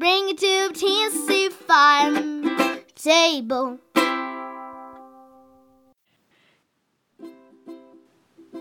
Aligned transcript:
Bring 0.00 0.30
it 0.30 0.38
to 0.38 0.70
Tennessee 0.72 1.50
farm 1.50 2.80
table. 2.94 3.78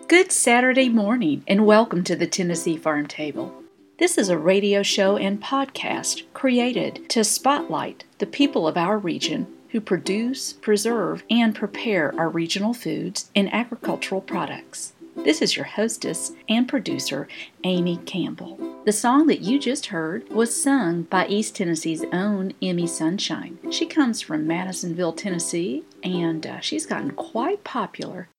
Good 0.09 0.33
Saturday 0.33 0.89
morning, 0.89 1.45
and 1.47 1.65
welcome 1.65 2.03
to 2.03 2.17
the 2.17 2.27
Tennessee 2.27 2.75
Farm 2.75 3.07
Table. 3.07 3.63
This 3.99 4.17
is 4.17 4.27
a 4.27 4.37
radio 4.37 4.83
show 4.83 5.15
and 5.15 5.41
podcast 5.41 6.23
created 6.33 7.09
to 7.11 7.23
spotlight 7.23 8.03
the 8.17 8.25
people 8.25 8.67
of 8.67 8.75
our 8.75 8.97
region 8.97 9.47
who 9.69 9.79
produce, 9.79 10.51
preserve, 10.51 11.23
and 11.29 11.55
prepare 11.55 12.13
our 12.19 12.27
regional 12.27 12.73
foods 12.73 13.31
and 13.33 13.49
agricultural 13.53 14.19
products. 14.19 14.91
This 15.15 15.41
is 15.41 15.55
your 15.55 15.67
hostess 15.67 16.33
and 16.49 16.67
producer, 16.67 17.29
Amy 17.63 17.95
Campbell. 18.05 18.68
The 18.89 18.93
song 18.93 19.27
that 19.27 19.41
you 19.41 19.59
just 19.59 19.85
heard 19.85 20.27
was 20.29 20.59
sung 20.59 21.03
by 21.03 21.27
East 21.27 21.55
Tennessee's 21.55 22.03
own 22.11 22.53
Emi 22.59 22.89
Sunshine. 22.89 23.59
She 23.69 23.85
comes 23.85 24.19
from 24.19 24.47
Madisonville, 24.47 25.13
Tennessee, 25.13 25.83
and 26.03 26.47
uh, 26.47 26.59
she's 26.59 26.87
gotten 26.87 27.11
quite 27.11 27.63
popular 27.63 28.29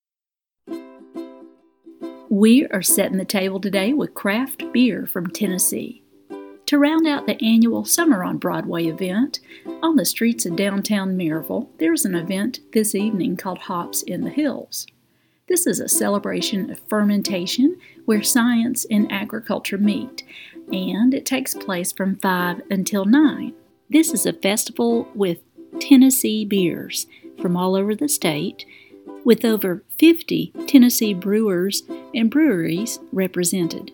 we 2.28 2.66
are 2.68 2.82
setting 2.82 3.18
the 3.18 3.24
table 3.24 3.60
today 3.60 3.92
with 3.92 4.14
craft 4.14 4.64
beer 4.72 5.06
from 5.06 5.30
Tennessee. 5.30 6.02
To 6.66 6.78
round 6.78 7.06
out 7.06 7.26
the 7.26 7.40
annual 7.44 7.84
Summer 7.84 8.24
on 8.24 8.38
Broadway 8.38 8.86
event, 8.86 9.38
on 9.82 9.94
the 9.94 10.04
streets 10.04 10.46
of 10.46 10.56
downtown 10.56 11.16
Maryville, 11.16 11.68
there's 11.78 12.04
an 12.04 12.16
event 12.16 12.58
this 12.72 12.96
evening 12.96 13.36
called 13.36 13.58
Hops 13.58 14.02
in 14.02 14.22
the 14.22 14.30
Hills. 14.30 14.86
This 15.50 15.66
is 15.66 15.80
a 15.80 15.88
celebration 15.88 16.70
of 16.70 16.78
fermentation 16.88 17.76
where 18.04 18.22
science 18.22 18.86
and 18.88 19.10
agriculture 19.10 19.78
meet, 19.78 20.22
and 20.72 21.14
it 21.14 21.26
takes 21.26 21.54
place 21.54 21.92
from 21.92 22.16
5 22.16 22.62
until 22.70 23.04
9. 23.04 23.52
This 23.88 24.12
is 24.12 24.26
a 24.26 24.32
festival 24.32 25.08
with 25.14 25.38
Tennessee 25.80 26.44
beers 26.44 27.06
from 27.40 27.56
all 27.56 27.74
over 27.74 27.94
the 27.94 28.08
state 28.08 28.64
with 29.24 29.44
over 29.44 29.82
50 29.98 30.52
Tennessee 30.66 31.14
brewers 31.14 31.82
and 32.14 32.30
breweries 32.30 32.98
represented. 33.12 33.92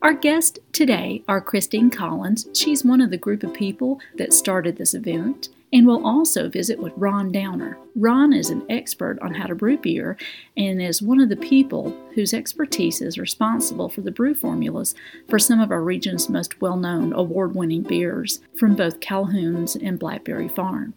Our 0.00 0.14
guests 0.14 0.58
today 0.72 1.22
are 1.26 1.40
Christine 1.40 1.90
Collins. 1.90 2.46
She's 2.54 2.84
one 2.84 3.00
of 3.00 3.10
the 3.10 3.16
group 3.16 3.42
of 3.42 3.52
people 3.52 4.00
that 4.16 4.32
started 4.32 4.76
this 4.76 4.94
event. 4.94 5.48
And 5.72 5.86
we'll 5.86 6.06
also 6.06 6.48
visit 6.48 6.78
with 6.78 6.94
Ron 6.96 7.30
Downer. 7.30 7.78
Ron 7.94 8.32
is 8.32 8.48
an 8.48 8.64
expert 8.70 9.18
on 9.20 9.34
how 9.34 9.46
to 9.46 9.54
brew 9.54 9.76
beer 9.76 10.16
and 10.56 10.80
is 10.80 11.02
one 11.02 11.20
of 11.20 11.28
the 11.28 11.36
people 11.36 11.94
whose 12.14 12.32
expertise 12.32 13.02
is 13.02 13.18
responsible 13.18 13.90
for 13.90 14.00
the 14.00 14.10
brew 14.10 14.34
formulas 14.34 14.94
for 15.28 15.38
some 15.38 15.60
of 15.60 15.70
our 15.70 15.82
region's 15.82 16.30
most 16.30 16.60
well 16.62 16.76
known 16.76 17.12
award 17.12 17.54
winning 17.54 17.82
beers 17.82 18.40
from 18.56 18.76
both 18.76 19.00
Calhoun's 19.00 19.76
and 19.76 19.98
Blackberry 19.98 20.48
Farm. 20.48 20.94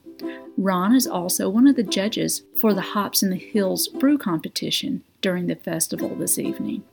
Ron 0.58 0.96
is 0.96 1.08
also 1.08 1.50
one 1.50 1.68
of 1.68 1.76
the 1.76 1.84
judges 1.84 2.44
for 2.59 2.74
the 2.74 2.82
Hops 2.82 3.24
in 3.24 3.30
the 3.30 3.36
Hills 3.36 3.88
brew 3.88 4.18
competition 4.18 5.03
during 5.20 5.48
the 5.48 5.56
festival 5.56 6.09
this 6.16 6.38
evening. 6.38 6.84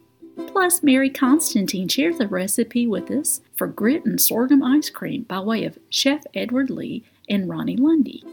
Plus, 0.46 0.82
Mary 0.82 1.10
Constantine 1.10 1.88
shares 1.88 2.20
a 2.20 2.28
recipe 2.28 2.86
with 2.86 3.10
us 3.10 3.40
for 3.56 3.66
grit 3.66 4.04
and 4.04 4.20
sorghum 4.20 4.62
ice 4.62 4.88
cream 4.88 5.22
by 5.24 5.40
way 5.40 5.64
of 5.64 5.78
Chef 5.90 6.24
Edward 6.34 6.70
Lee 6.70 7.04
and 7.28 7.48
Ronni 7.48 7.78
Lundy. 7.78 8.24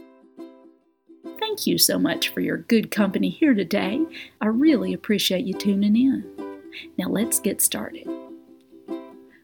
Thank 1.38 1.66
you 1.66 1.78
so 1.78 1.98
much 1.98 2.28
for 2.28 2.40
your 2.40 2.58
good 2.58 2.90
company 2.90 3.28
here 3.28 3.54
today. 3.54 4.04
I 4.40 4.46
really 4.46 4.92
appreciate 4.92 5.44
you 5.44 5.54
tuning 5.54 5.96
in. 5.96 6.60
Now 6.98 7.08
let's 7.08 7.40
get 7.40 7.62
started. 7.62 8.08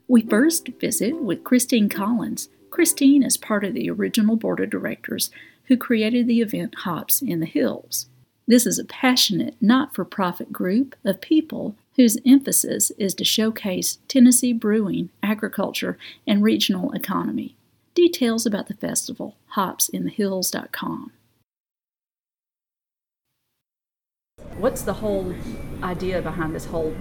We 0.09 0.23
first 0.23 0.69
visit 0.81 1.17
with 1.23 1.45
Christine 1.45 1.89
Collins. 1.89 2.49
Christine 2.71 3.23
is 3.23 3.37
part 3.37 3.65
of 3.65 3.75
the 3.75 3.89
original 3.89 4.37
board 4.37 4.61
of 4.61 4.71
directors 4.71 5.31
who 5.65 5.77
created 5.77 6.27
the 6.27 6.41
event 6.41 6.75
Hops 6.79 7.23
in 7.23 7.41
the 7.41 7.47
Hills. 7.47 8.09
This 8.47 8.67
is 8.67 8.79
a 8.79 8.85
passionate, 8.85 9.55
not 9.61 9.95
for 9.95 10.05
profit 10.05 10.53
group 10.53 10.97
of 11.05 11.21
people 11.21 11.77
whose 11.97 12.19
emphasis 12.27 12.91
is 12.99 13.15
to 13.15 13.25
showcase 13.25 13.99
Tennessee 14.09 14.53
brewing, 14.53 15.11
agriculture, 15.23 15.97
and 16.27 16.43
regional 16.43 16.93
economy. 16.93 17.57
Details 17.95 18.47
about 18.47 18.69
the 18.69 18.75
festival, 18.75 19.37
hopsinthehills.com. 19.55 21.13
What's 24.57 24.83
the 24.83 24.95
whole 24.95 25.35
idea 25.83 26.23
behind 26.23 26.55
this 26.55 26.65
whole 26.65 26.95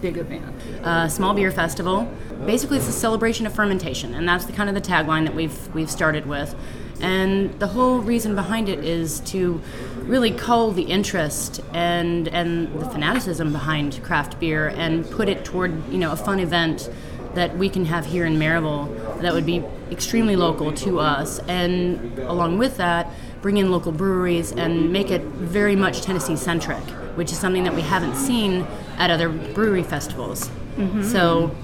big 0.00 0.16
event? 0.16 0.44
Uh, 0.82 1.08
small 1.08 1.34
beer 1.34 1.52
festival. 1.52 2.10
Basically, 2.46 2.78
it's 2.78 2.88
a 2.88 2.92
celebration 2.92 3.46
of 3.46 3.54
fermentation, 3.54 4.14
and 4.14 4.28
that's 4.28 4.44
the 4.44 4.52
kind 4.52 4.68
of 4.68 4.74
the 4.74 4.80
tagline 4.80 5.24
that 5.24 5.34
we've 5.36 5.72
we've 5.74 5.90
started 5.90 6.26
with. 6.26 6.54
And 7.00 7.58
the 7.60 7.68
whole 7.68 7.98
reason 8.00 8.34
behind 8.34 8.68
it 8.68 8.84
is 8.84 9.20
to 9.20 9.60
really 9.98 10.32
cull 10.32 10.72
the 10.72 10.82
interest 10.82 11.60
and 11.72 12.26
and 12.28 12.72
the 12.80 12.88
fanaticism 12.90 13.52
behind 13.52 14.02
craft 14.02 14.40
beer 14.40 14.68
and 14.68 15.08
put 15.10 15.28
it 15.28 15.44
toward 15.44 15.70
you 15.92 15.98
know 15.98 16.10
a 16.10 16.16
fun 16.16 16.40
event 16.40 16.90
that 17.34 17.56
we 17.58 17.68
can 17.68 17.84
have 17.84 18.06
here 18.06 18.24
in 18.24 18.36
Maryville 18.36 19.20
that 19.20 19.32
would 19.32 19.46
be 19.46 19.62
extremely 19.90 20.36
local 20.36 20.72
to 20.72 21.00
us, 21.00 21.38
and 21.40 22.18
along 22.20 22.58
with 22.58 22.76
that, 22.76 23.10
bring 23.42 23.56
in 23.58 23.70
local 23.70 23.92
breweries 23.92 24.52
and 24.52 24.92
make 24.92 25.10
it 25.10 25.22
very 25.22 25.76
much 25.76 26.02
Tennessee 26.02 26.36
centric, 26.36 26.82
which 27.16 27.30
is 27.30 27.38
something 27.38 27.64
that 27.64 27.74
we 27.74 27.82
haven't 27.82 28.16
seen 28.16 28.66
at 28.96 29.10
other 29.10 29.28
brewery 29.28 29.82
festivals. 29.82 30.48
Mm-hmm. 30.76 31.02
So, 31.02 31.54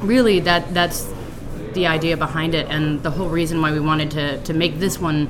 really, 0.00 0.40
that 0.40 0.74
that's 0.74 1.08
the 1.74 1.86
idea 1.86 2.16
behind 2.16 2.54
it 2.54 2.68
and 2.68 3.02
the 3.02 3.10
whole 3.10 3.28
reason 3.28 3.60
why 3.60 3.72
we 3.72 3.80
wanted 3.80 4.10
to, 4.12 4.40
to 4.42 4.54
make 4.54 4.78
this 4.78 4.98
one 4.98 5.28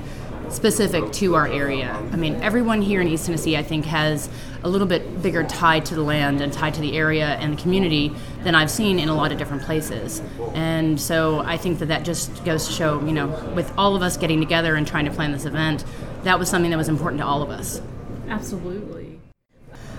specific 0.50 1.10
to 1.12 1.34
our 1.34 1.48
area. 1.48 1.90
I 2.12 2.16
mean, 2.16 2.36
everyone 2.42 2.82
here 2.82 3.00
in 3.00 3.08
East 3.08 3.26
Tennessee, 3.26 3.56
I 3.56 3.62
think, 3.62 3.86
has 3.86 4.28
a 4.62 4.68
little 4.68 4.86
bit 4.86 5.22
bigger 5.22 5.42
tie 5.44 5.80
to 5.80 5.94
the 5.94 6.02
land 6.02 6.40
and 6.40 6.52
tie 6.52 6.70
to 6.70 6.80
the 6.80 6.96
area 6.96 7.26
and 7.26 7.56
the 7.56 7.62
community 7.62 8.12
than 8.44 8.54
I've 8.54 8.70
seen 8.70 8.98
in 8.98 9.08
a 9.08 9.14
lot 9.14 9.32
of 9.32 9.38
different 9.38 9.62
places. 9.62 10.22
And 10.54 11.00
so 11.00 11.40
I 11.40 11.56
think 11.56 11.78
that 11.80 11.86
that 11.86 12.04
just 12.04 12.44
goes 12.44 12.66
to 12.66 12.72
show, 12.72 13.04
you 13.04 13.12
know, 13.12 13.28
with 13.54 13.72
all 13.76 13.96
of 13.96 14.02
us 14.02 14.16
getting 14.16 14.40
together 14.40 14.76
and 14.76 14.86
trying 14.86 15.06
to 15.06 15.10
plan 15.10 15.32
this 15.32 15.46
event, 15.46 15.84
that 16.22 16.38
was 16.38 16.48
something 16.48 16.70
that 16.70 16.76
was 16.76 16.88
important 16.88 17.20
to 17.20 17.26
all 17.26 17.42
of 17.42 17.50
us. 17.50 17.80
Absolutely. 18.28 19.04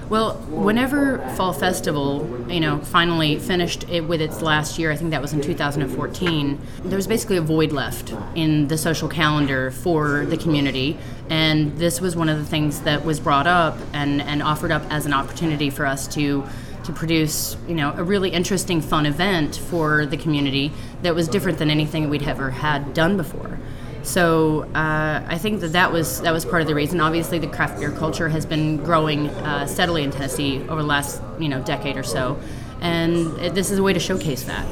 Well, 0.09 0.36
whenever 0.50 1.18
Fall 1.30 1.51
Festival, 1.51 2.45
you 2.47 2.59
know, 2.59 2.77
finally 2.77 3.39
finished 3.39 3.89
it 3.89 4.01
with 4.01 4.21
its 4.21 4.44
last 4.44 4.77
year, 4.77 4.92
I 4.92 4.95
think 4.95 5.09
that 5.09 5.21
was 5.21 5.33
in 5.33 5.42
2014, 5.42 6.59
there 6.83 6.95
was 6.95 7.07
basically 7.07 7.38
a 7.38 7.42
void 7.42 7.71
left 7.71 8.13
in 8.36 8.68
the 8.68 8.77
social 8.77 9.07
calendar 9.07 9.71
for 9.71 10.27
the 10.27 10.38
community. 10.38 10.95
And 11.31 11.75
this 11.80 12.00
was 12.01 12.15
one 12.15 12.30
of 12.30 12.38
the 12.38 12.45
things 12.45 12.81
that 12.81 13.03
was 13.03 13.19
brought 13.19 13.47
up 13.47 13.80
and, 13.94 14.21
and 14.21 14.44
offered 14.44 14.71
up 14.71 14.83
as 14.92 15.07
an 15.07 15.13
opportunity 15.13 15.71
for 15.71 15.88
us 15.88 16.07
to 16.09 16.44
to 16.86 16.94
produce, 16.94 17.58
you 17.68 17.76
know, 17.76 17.94
a 17.96 18.04
really 18.04 18.30
interesting, 18.30 18.82
fun 18.82 19.06
event 19.06 19.56
for 19.56 20.06
the 20.06 20.18
community 20.18 20.72
that 21.02 21.16
was 21.16 21.28
different 21.28 21.58
than 21.58 21.70
anything 21.70 22.10
we'd 22.10 22.24
ever 22.24 22.50
had 22.50 22.94
done 22.94 23.18
before. 23.18 23.60
So 24.04 24.64
uh, 24.76 25.26
I 25.28 25.38
think 25.40 25.62
that 25.62 25.74
that 25.74 25.92
was 25.92 26.22
that 26.22 26.32
was 26.32 26.46
part 26.46 26.62
of 26.62 26.68
the 26.68 26.76
reason. 26.76 27.02
Obviously, 27.02 27.40
the 27.40 27.48
craft 27.48 27.80
beer 27.80 27.92
culture 27.92 28.30
has 28.30 28.46
been 28.46 28.78
growing 28.78 29.30
uh, 29.30 29.66
steadily 29.66 30.04
in 30.04 30.12
Tennessee 30.12 30.62
over 30.70 30.82
the 30.82 30.88
last 30.88 31.22
you 31.40 31.50
know 31.50 31.62
decade 31.64 31.98
or 31.98 32.04
so, 32.04 32.40
and 32.82 33.36
it, 33.40 33.56
this 33.56 33.72
is 33.72 33.80
a 33.80 33.84
way 33.84 33.94
to 33.94 34.00
showcase 34.00 34.44
that. 34.44 34.66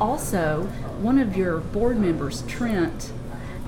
also, 0.00 0.64
one 1.00 1.18
of 1.18 1.36
your 1.36 1.58
board 1.60 1.98
members, 2.00 2.42
Trent, 2.48 3.12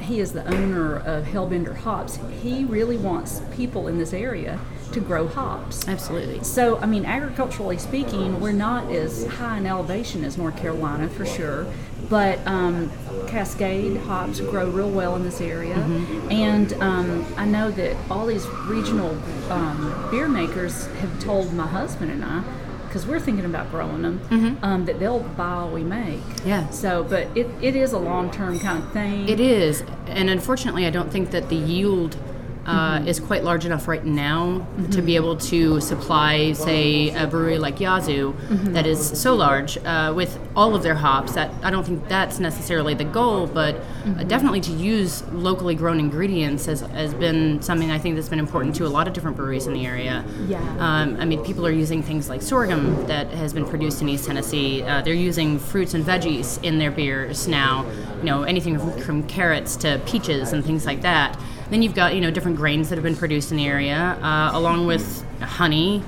he 0.00 0.18
is 0.18 0.32
the 0.32 0.44
owner 0.52 0.96
of 0.96 1.24
Hellbender 1.24 1.76
Hops. 1.76 2.18
He 2.42 2.64
really 2.64 2.96
wants 2.96 3.42
people 3.54 3.86
in 3.86 3.98
this 3.98 4.12
area 4.12 4.58
to 4.92 5.00
grow 5.00 5.26
hops. 5.26 5.86
Absolutely. 5.88 6.42
So, 6.44 6.78
I 6.78 6.86
mean, 6.86 7.04
agriculturally 7.04 7.78
speaking, 7.78 8.40
we're 8.40 8.52
not 8.52 8.90
as 8.92 9.26
high 9.26 9.58
in 9.58 9.66
elevation 9.66 10.24
as 10.24 10.38
North 10.38 10.56
Carolina 10.56 11.08
for 11.08 11.26
sure, 11.26 11.66
but 12.08 12.38
um, 12.46 12.90
Cascade 13.26 13.96
hops 13.98 14.40
grow 14.40 14.68
real 14.70 14.90
well 14.90 15.16
in 15.16 15.22
this 15.22 15.40
area. 15.40 15.74
Mm-hmm. 15.74 16.30
And 16.30 16.72
um, 16.74 17.26
I 17.36 17.44
know 17.46 17.70
that 17.70 17.96
all 18.10 18.26
these 18.26 18.46
regional 18.66 19.10
um, 19.50 20.08
beer 20.10 20.28
makers 20.28 20.86
have 20.86 21.20
told 21.20 21.52
my 21.52 21.66
husband 21.66 22.10
and 22.10 22.24
I 22.24 22.44
because 22.92 23.06
we're 23.06 23.20
thinking 23.20 23.46
about 23.46 23.70
growing 23.70 24.02
them, 24.02 24.18
mm-hmm. 24.28 24.62
um, 24.62 24.84
that 24.84 25.00
they'll 25.00 25.20
buy 25.20 25.52
all 25.52 25.70
we 25.70 25.82
make. 25.82 26.20
Yeah. 26.44 26.68
So, 26.68 27.02
but 27.02 27.34
it, 27.34 27.48
it 27.62 27.74
is 27.74 27.92
a 27.92 27.98
long 27.98 28.30
term 28.30 28.60
kind 28.60 28.82
of 28.82 28.92
thing. 28.92 29.30
It 29.30 29.40
is. 29.40 29.82
And 30.08 30.28
unfortunately, 30.28 30.84
I 30.84 30.90
don't 30.90 31.10
think 31.10 31.30
that 31.30 31.48
the 31.48 31.56
yield 31.56 32.18
uh, 32.66 32.98
mm-hmm. 32.98 33.08
is 33.08 33.20
quite 33.20 33.44
large 33.44 33.66
enough 33.66 33.88
right 33.88 34.04
now 34.04 34.46
mm-hmm. 34.46 34.90
to 34.90 35.02
be 35.02 35.16
able 35.16 35.36
to 35.36 35.80
supply, 35.80 36.52
say, 36.52 37.10
a 37.10 37.26
brewery 37.26 37.58
like 37.58 37.80
Yazoo 37.80 38.32
mm-hmm. 38.32 38.72
that 38.72 38.86
is 38.86 39.20
so 39.20 39.34
large 39.34 39.78
uh, 39.78 40.12
with 40.14 40.38
all 40.54 40.74
of 40.74 40.82
their 40.82 40.94
hops. 40.94 41.32
That 41.32 41.50
I 41.62 41.70
don't 41.70 41.84
think 41.84 42.08
that's 42.08 42.38
necessarily 42.38 42.94
the 42.94 43.04
goal, 43.04 43.46
but 43.46 43.76
uh, 44.06 44.24
definitely 44.24 44.60
to 44.62 44.72
use 44.72 45.22
locally 45.32 45.74
grown 45.74 45.98
ingredients 45.98 46.66
has, 46.66 46.80
has 46.80 47.14
been 47.14 47.60
something 47.62 47.90
I 47.90 47.98
think 47.98 48.16
that's 48.16 48.28
been 48.28 48.38
important 48.38 48.74
to 48.76 48.86
a 48.86 48.88
lot 48.88 49.08
of 49.08 49.12
different 49.14 49.36
breweries 49.36 49.66
in 49.66 49.74
the 49.74 49.86
area. 49.86 50.24
Yeah. 50.46 50.60
Um, 50.78 51.16
I 51.18 51.24
mean, 51.24 51.44
people 51.44 51.66
are 51.66 51.72
using 51.72 52.02
things 52.02 52.28
like 52.28 52.42
sorghum 52.42 53.06
that 53.06 53.28
has 53.30 53.52
been 53.52 53.66
produced 53.66 54.02
in 54.02 54.08
East 54.08 54.26
Tennessee. 54.26 54.82
Uh, 54.82 55.02
they're 55.02 55.14
using 55.14 55.58
fruits 55.58 55.94
and 55.94 56.04
veggies 56.04 56.62
in 56.62 56.78
their 56.78 56.90
beers 56.90 57.48
now. 57.48 57.84
You 58.18 58.24
know, 58.24 58.42
anything 58.44 58.78
from, 58.78 59.00
from 59.00 59.22
carrots 59.26 59.76
to 59.76 60.00
peaches 60.06 60.52
and 60.52 60.64
things 60.64 60.86
like 60.86 61.02
that. 61.02 61.38
Then 61.72 61.80
you've 61.80 61.94
got 61.94 62.14
you 62.14 62.20
know 62.20 62.30
different 62.30 62.58
grains 62.58 62.90
that 62.90 62.96
have 62.96 63.02
been 63.02 63.16
produced 63.16 63.50
in 63.50 63.56
the 63.56 63.66
area, 63.66 63.96
uh, 63.96 64.50
along 64.52 64.86
with 64.86 65.24
honey. 65.40 66.02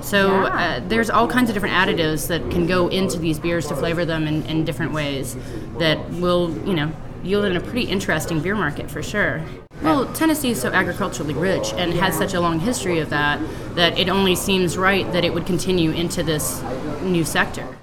So 0.00 0.46
uh, 0.46 0.80
there's 0.88 1.10
all 1.10 1.28
kinds 1.28 1.48
of 1.48 1.54
different 1.54 1.76
additives 1.76 2.26
that 2.26 2.40
can 2.50 2.66
go 2.66 2.88
into 2.88 3.16
these 3.16 3.38
beers 3.38 3.68
to 3.68 3.76
flavor 3.76 4.04
them 4.04 4.26
in, 4.26 4.44
in 4.46 4.64
different 4.64 4.92
ways 4.92 5.36
that 5.78 6.10
will 6.14 6.50
you 6.66 6.74
know 6.74 6.90
yield 7.22 7.44
in 7.44 7.56
a 7.56 7.60
pretty 7.60 7.82
interesting 7.82 8.40
beer 8.40 8.56
market 8.56 8.90
for 8.90 9.00
sure. 9.00 9.44
Well, 9.80 10.12
Tennessee 10.12 10.50
is 10.50 10.60
so 10.60 10.72
agriculturally 10.72 11.34
rich 11.34 11.72
and 11.74 11.94
has 11.94 12.18
such 12.18 12.34
a 12.34 12.40
long 12.40 12.58
history 12.58 12.98
of 12.98 13.08
that 13.10 13.40
that 13.76 13.96
it 13.96 14.08
only 14.08 14.34
seems 14.34 14.76
right 14.76 15.10
that 15.12 15.24
it 15.24 15.32
would 15.32 15.46
continue 15.46 15.92
into 15.92 16.24
this 16.24 16.64
new 17.02 17.24
sector 17.24 17.75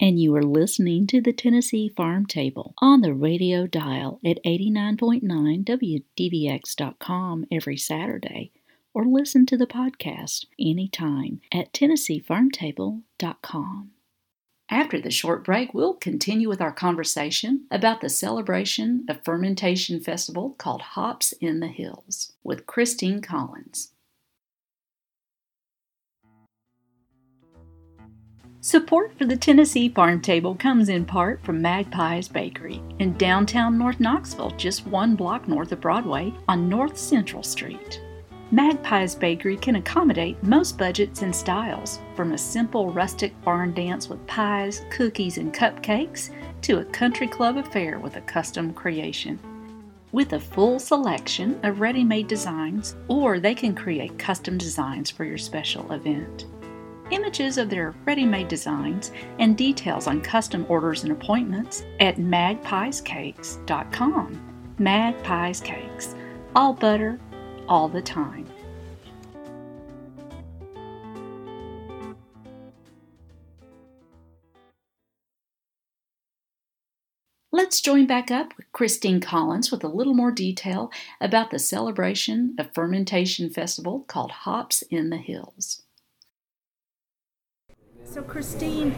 and 0.00 0.20
you 0.20 0.34
are 0.36 0.42
listening 0.42 1.06
to 1.08 1.20
the 1.20 1.32
Tennessee 1.32 1.88
Farm 1.88 2.24
Table 2.26 2.74
on 2.78 3.00
the 3.00 3.14
radio 3.14 3.66
dial 3.66 4.20
at 4.24 4.38
89.9 4.44 6.04
WDVX.com 6.16 7.46
every 7.50 7.76
Saturday, 7.76 8.52
or 8.94 9.04
listen 9.04 9.44
to 9.46 9.56
the 9.56 9.66
podcast 9.66 10.46
anytime 10.58 11.40
at 11.52 11.72
TennesseeFarmTable.com. 11.72 13.90
After 14.70 15.00
the 15.00 15.10
short 15.10 15.44
break, 15.44 15.72
we'll 15.72 15.94
continue 15.94 16.46
with 16.48 16.60
our 16.60 16.72
conversation 16.72 17.64
about 17.70 18.02
the 18.02 18.10
celebration 18.10 19.06
of 19.08 19.24
fermentation 19.24 19.98
festival 19.98 20.54
called 20.58 20.82
Hops 20.82 21.32
in 21.40 21.60
the 21.60 21.68
Hills 21.68 22.34
with 22.44 22.66
Christine 22.66 23.22
Collins. 23.22 23.94
Support 28.60 29.16
for 29.16 29.24
the 29.24 29.36
Tennessee 29.36 29.88
Farm 29.88 30.20
Table 30.20 30.56
comes 30.56 30.88
in 30.88 31.04
part 31.04 31.40
from 31.44 31.62
Magpie's 31.62 32.26
Bakery 32.26 32.82
in 32.98 33.16
downtown 33.16 33.78
North 33.78 34.00
Knoxville, 34.00 34.50
just 34.56 34.84
one 34.84 35.14
block 35.14 35.46
north 35.46 35.70
of 35.70 35.80
Broadway 35.80 36.34
on 36.48 36.68
North 36.68 36.98
Central 36.98 37.44
Street. 37.44 38.02
Magpie's 38.50 39.14
Bakery 39.14 39.56
can 39.56 39.76
accommodate 39.76 40.42
most 40.42 40.76
budgets 40.76 41.22
and 41.22 41.34
styles, 41.34 42.00
from 42.16 42.32
a 42.32 42.38
simple 42.38 42.90
rustic 42.90 43.32
barn 43.44 43.74
dance 43.74 44.08
with 44.08 44.26
pies, 44.26 44.84
cookies, 44.90 45.38
and 45.38 45.54
cupcakes 45.54 46.30
to 46.62 46.80
a 46.80 46.84
country 46.86 47.28
club 47.28 47.58
affair 47.58 48.00
with 48.00 48.16
a 48.16 48.22
custom 48.22 48.74
creation. 48.74 49.38
With 50.10 50.32
a 50.32 50.40
full 50.40 50.80
selection 50.80 51.60
of 51.62 51.78
ready 51.80 52.02
made 52.02 52.26
designs, 52.26 52.96
or 53.06 53.38
they 53.38 53.54
can 53.54 53.76
create 53.76 54.18
custom 54.18 54.58
designs 54.58 55.12
for 55.12 55.24
your 55.24 55.38
special 55.38 55.92
event 55.92 56.46
images 57.10 57.58
of 57.58 57.70
their 57.70 57.94
ready 58.04 58.24
made 58.24 58.48
designs, 58.48 59.12
and 59.38 59.56
details 59.56 60.06
on 60.06 60.20
custom 60.20 60.66
orders 60.68 61.02
and 61.02 61.12
appointments 61.12 61.84
at 62.00 62.16
magpiescakes.com. 62.16 64.74
Magpies 64.78 65.60
Cakes, 65.60 66.14
all 66.54 66.72
butter, 66.72 67.18
all 67.68 67.88
the 67.88 68.02
time. 68.02 68.46
Let's 77.50 77.80
join 77.80 78.06
back 78.06 78.30
up 78.30 78.56
with 78.56 78.70
Christine 78.70 79.20
Collins 79.20 79.72
with 79.72 79.82
a 79.82 79.88
little 79.88 80.14
more 80.14 80.30
detail 80.30 80.92
about 81.20 81.50
the 81.50 81.58
celebration 81.58 82.54
of 82.56 82.72
fermentation 82.72 83.50
festival 83.50 84.04
called 84.06 84.30
Hops 84.30 84.82
in 84.82 85.10
the 85.10 85.16
Hills. 85.16 85.82
So, 88.10 88.22
Christine, 88.22 88.96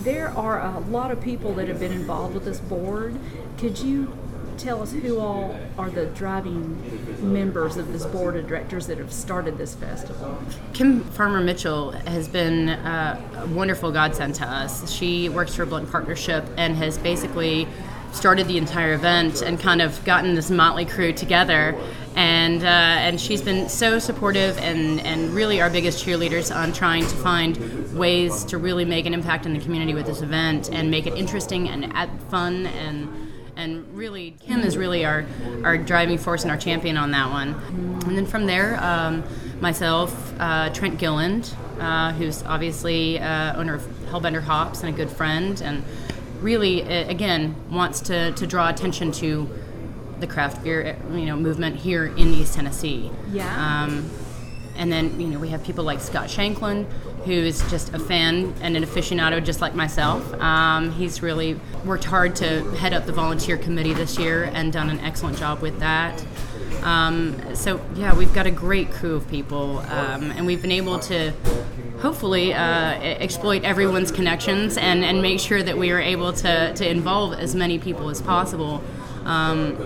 there 0.00 0.30
are 0.30 0.60
a 0.60 0.80
lot 0.80 1.12
of 1.12 1.20
people 1.20 1.54
that 1.54 1.68
have 1.68 1.78
been 1.78 1.92
involved 1.92 2.34
with 2.34 2.44
this 2.44 2.58
board. 2.58 3.16
Could 3.56 3.78
you 3.78 4.12
tell 4.56 4.82
us 4.82 4.90
who 4.90 5.20
all 5.20 5.56
are 5.78 5.88
the 5.88 6.06
driving 6.06 6.76
members 7.32 7.76
of 7.76 7.92
this 7.92 8.04
board 8.04 8.36
of 8.36 8.48
directors 8.48 8.88
that 8.88 8.98
have 8.98 9.12
started 9.12 9.58
this 9.58 9.76
festival? 9.76 10.36
Kim 10.72 11.04
Farmer 11.04 11.40
Mitchell 11.40 11.92
has 11.92 12.26
been 12.26 12.70
a 12.70 13.48
wonderful 13.50 13.92
godsend 13.92 14.34
to 14.36 14.44
us. 14.44 14.90
She 14.90 15.28
works 15.28 15.54
for 15.54 15.64
Blount 15.64 15.88
Partnership 15.92 16.44
and 16.56 16.74
has 16.74 16.98
basically 16.98 17.68
started 18.12 18.46
the 18.46 18.58
entire 18.58 18.92
event 18.92 19.42
and 19.42 19.58
kind 19.58 19.80
of 19.80 20.02
gotten 20.04 20.34
this 20.34 20.50
motley 20.50 20.84
crew 20.84 21.12
together. 21.12 21.78
And 22.16 22.64
uh, 22.64 22.66
and 22.66 23.20
she's 23.20 23.42
been 23.42 23.68
so 23.68 23.98
supportive 23.98 24.58
and 24.58 25.00
and 25.00 25.30
really 25.30 25.60
our 25.60 25.70
biggest 25.70 26.04
cheerleaders 26.04 26.54
on 26.54 26.72
trying 26.72 27.02
to 27.02 27.16
find 27.16 27.96
ways 27.96 28.44
to 28.46 28.58
really 28.58 28.84
make 28.84 29.06
an 29.06 29.14
impact 29.14 29.46
in 29.46 29.52
the 29.52 29.60
community 29.60 29.94
with 29.94 30.06
this 30.06 30.20
event 30.20 30.68
and 30.72 30.90
make 30.90 31.06
it 31.06 31.14
interesting 31.14 31.68
and 31.68 31.92
fun 32.30 32.66
and 32.66 33.08
and 33.56 33.84
really 33.96 34.32
Kim 34.40 34.60
is 34.60 34.76
really 34.76 35.04
our 35.04 35.26
our 35.62 35.78
driving 35.78 36.18
force 36.18 36.42
and 36.42 36.50
our 36.50 36.56
champion 36.56 36.96
on 36.96 37.12
that 37.12 37.30
one. 37.30 37.54
And 38.06 38.16
then 38.16 38.26
from 38.26 38.46
there 38.46 38.82
um, 38.82 39.22
myself 39.60 40.34
uh, 40.40 40.70
Trent 40.70 40.98
Gilland 40.98 41.54
uh, 41.78 42.12
who's 42.12 42.42
obviously 42.42 43.20
uh, 43.20 43.56
owner 43.56 43.74
of 43.74 43.82
Hellbender 44.10 44.42
Hops 44.42 44.82
and 44.82 44.92
a 44.92 44.96
good 44.96 45.10
friend 45.10 45.60
and 45.60 45.84
really 46.40 46.82
again 46.82 47.54
wants 47.70 48.00
to 48.02 48.32
to 48.32 48.46
draw 48.46 48.68
attention 48.68 49.12
to 49.12 49.48
the 50.20 50.26
craft 50.26 50.62
beer 50.64 50.96
you 51.12 51.26
know 51.26 51.36
movement 51.36 51.76
here 51.76 52.06
in 52.06 52.28
East 52.28 52.54
Tennessee. 52.54 53.10
Yeah. 53.30 53.84
Um, 53.84 54.10
and 54.76 54.92
then 54.92 55.20
you 55.20 55.26
know 55.26 55.38
we 55.38 55.48
have 55.48 55.62
people 55.64 55.84
like 55.84 56.00
Scott 56.00 56.30
Shanklin, 56.30 56.86
who 57.24 57.32
is 57.32 57.68
just 57.70 57.92
a 57.94 57.98
fan 57.98 58.54
and 58.60 58.76
an 58.76 58.84
aficionado 58.84 59.44
just 59.44 59.60
like 59.60 59.74
myself. 59.74 60.32
Um, 60.34 60.92
he's 60.92 61.20
really 61.20 61.60
worked 61.84 62.04
hard 62.04 62.36
to 62.36 62.62
head 62.76 62.92
up 62.92 63.04
the 63.04 63.12
volunteer 63.12 63.56
committee 63.58 63.92
this 63.92 64.18
year 64.18 64.44
and 64.54 64.72
done 64.72 64.88
an 64.88 65.00
excellent 65.00 65.36
job 65.36 65.60
with 65.60 65.78
that. 65.80 66.24
Um, 66.82 67.54
so 67.56 67.84
yeah, 67.96 68.14
we've 68.14 68.32
got 68.32 68.46
a 68.46 68.50
great 68.50 68.92
crew 68.92 69.16
of 69.16 69.28
people, 69.28 69.78
um, 69.80 70.30
and 70.30 70.46
we've 70.46 70.62
been 70.62 70.72
able 70.72 70.98
to 71.00 71.32
hopefully 72.00 72.54
uh, 72.54 72.58
exploit 72.58 73.64
everyone's 73.64 74.10
connections 74.10 74.76
and, 74.76 75.04
and 75.04 75.20
make 75.20 75.40
sure 75.40 75.62
that 75.62 75.76
we 75.76 75.90
are 75.90 76.00
able 76.00 76.32
to, 76.32 76.72
to 76.74 76.88
involve 76.88 77.34
as 77.34 77.54
many 77.54 77.78
people 77.78 78.08
as 78.08 78.22
possible 78.22 78.82
um, 79.24 79.76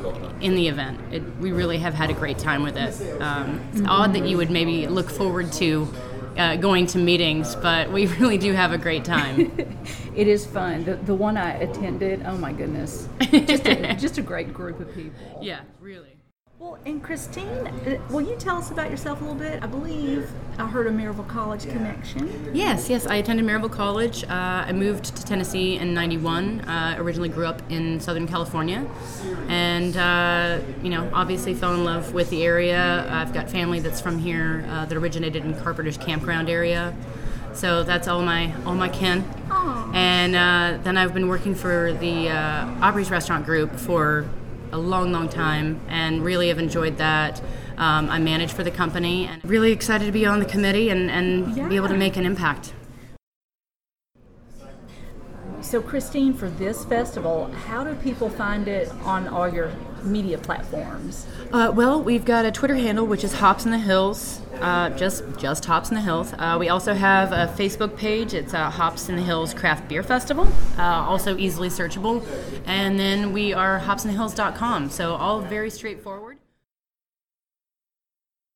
in 0.40 0.54
the 0.54 0.68
event. 0.68 1.00
It, 1.12 1.22
we 1.38 1.52
really 1.52 1.78
have 1.78 1.94
had 1.94 2.10
a 2.10 2.14
great 2.14 2.38
time 2.38 2.62
with 2.62 2.76
it. 2.76 3.20
Um, 3.20 3.60
it's 3.70 3.80
mm-hmm. 3.80 3.88
odd 3.88 4.14
that 4.14 4.26
you 4.26 4.36
would 4.36 4.50
maybe 4.50 4.86
look 4.86 5.10
forward 5.10 5.52
to 5.54 5.88
uh, 6.36 6.56
going 6.56 6.86
to 6.88 6.98
meetings, 6.98 7.54
but 7.56 7.90
we 7.90 8.06
really 8.18 8.38
do 8.38 8.52
have 8.52 8.72
a 8.72 8.78
great 8.78 9.04
time. 9.04 9.52
it 10.14 10.28
is 10.28 10.46
fun. 10.46 10.84
The, 10.84 10.96
the 10.96 11.14
one 11.14 11.36
I 11.36 11.54
attended, 11.54 12.22
oh 12.26 12.36
my 12.36 12.52
goodness, 12.52 13.08
just 13.20 13.66
a, 13.66 13.94
just 13.98 14.18
a 14.18 14.22
great 14.22 14.52
group 14.52 14.80
of 14.80 14.94
people. 14.94 15.40
Yeah, 15.42 15.60
really. 15.80 16.16
Well, 16.62 16.78
and 16.86 17.02
Christine, 17.02 17.48
uh, 17.48 17.98
will 18.08 18.20
you 18.20 18.36
tell 18.36 18.56
us 18.56 18.70
about 18.70 18.88
yourself 18.88 19.20
a 19.20 19.24
little 19.24 19.36
bit? 19.36 19.60
I 19.64 19.66
believe 19.66 20.30
I 20.58 20.68
heard 20.68 20.86
a 20.86 20.90
Maryville 20.90 21.26
College 21.26 21.68
connection. 21.68 22.52
Yes, 22.54 22.88
yes. 22.88 23.04
I 23.04 23.16
attended 23.16 23.44
Maryville 23.44 23.72
College. 23.72 24.22
Uh, 24.22 24.28
I 24.68 24.70
moved 24.70 25.16
to 25.16 25.24
Tennessee 25.24 25.78
in 25.78 25.92
'91. 25.92 26.60
Uh, 26.60 26.94
originally 26.98 27.30
grew 27.30 27.46
up 27.46 27.68
in 27.68 27.98
Southern 27.98 28.28
California, 28.28 28.86
and 29.48 29.96
uh, 29.96 30.60
you 30.84 30.90
know, 30.90 31.10
obviously 31.12 31.52
fell 31.52 31.74
in 31.74 31.82
love 31.82 32.14
with 32.14 32.30
the 32.30 32.44
area. 32.44 33.08
I've 33.10 33.32
got 33.32 33.50
family 33.50 33.80
that's 33.80 34.00
from 34.00 34.20
here 34.20 34.64
uh, 34.68 34.84
that 34.84 34.96
originated 34.96 35.44
in 35.44 35.54
Carpenter's 35.54 35.96
Campground 35.96 36.48
area. 36.48 36.94
So 37.54 37.82
that's 37.82 38.06
all 38.06 38.22
my 38.22 38.54
all 38.64 38.76
my 38.76 38.88
kin. 38.88 39.24
Aww. 39.48 39.92
And 39.96 40.36
uh, 40.36 40.80
then 40.84 40.96
I've 40.96 41.12
been 41.12 41.26
working 41.26 41.56
for 41.56 41.92
the 41.94 42.28
uh, 42.28 42.86
Aubrey's 42.86 43.10
Restaurant 43.10 43.46
Group 43.46 43.74
for 43.74 44.28
a 44.72 44.78
long, 44.78 45.12
long 45.12 45.28
time, 45.28 45.80
and 45.88 46.24
really 46.24 46.48
have 46.48 46.58
enjoyed 46.58 46.96
that. 46.98 47.40
Um, 47.76 48.10
I 48.10 48.18
manage 48.18 48.52
for 48.52 48.64
the 48.64 48.70
company, 48.70 49.26
and 49.26 49.44
really 49.44 49.72
excited 49.72 50.06
to 50.06 50.12
be 50.12 50.26
on 50.26 50.38
the 50.38 50.44
committee 50.44 50.88
and, 50.90 51.10
and 51.10 51.56
yeah. 51.56 51.68
be 51.68 51.76
able 51.76 51.88
to 51.88 51.96
make 51.96 52.16
an 52.16 52.24
impact. 52.24 52.72
So, 55.60 55.80
Christine, 55.80 56.34
for 56.34 56.50
this 56.50 56.84
festival, 56.84 57.46
how 57.66 57.84
do 57.84 57.94
people 57.94 58.28
find 58.28 58.66
it 58.66 58.90
on 59.04 59.28
all 59.28 59.48
your 59.48 59.70
media 60.04 60.38
platforms? 60.38 61.26
Uh, 61.52 61.72
well, 61.74 62.02
we've 62.02 62.24
got 62.24 62.44
a 62.44 62.50
Twitter 62.50 62.74
handle 62.74 63.06
which 63.06 63.24
is 63.24 63.34
Hops 63.34 63.64
in 63.64 63.70
the 63.70 63.78
Hills, 63.78 64.40
uh, 64.60 64.90
just 64.90 65.24
just 65.38 65.64
Hops 65.64 65.90
in 65.90 65.94
the 65.94 66.00
Hills. 66.00 66.32
Uh, 66.38 66.56
we 66.58 66.68
also 66.68 66.94
have 66.94 67.32
a 67.32 67.52
Facebook 67.56 67.96
page. 67.96 68.34
It's 68.34 68.54
uh, 68.54 68.70
Hops 68.70 69.08
in 69.08 69.16
the 69.16 69.22
Hills 69.22 69.54
Craft 69.54 69.88
Beer 69.88 70.02
Festival, 70.02 70.48
uh, 70.78 70.82
also 70.82 71.36
easily 71.36 71.68
searchable. 71.68 72.24
And 72.66 72.98
then 72.98 73.32
we 73.32 73.52
are 73.52 73.80
hopsinthehills.com. 73.80 74.90
So 74.90 75.14
all 75.14 75.40
very 75.40 75.70
straightforward. 75.70 76.38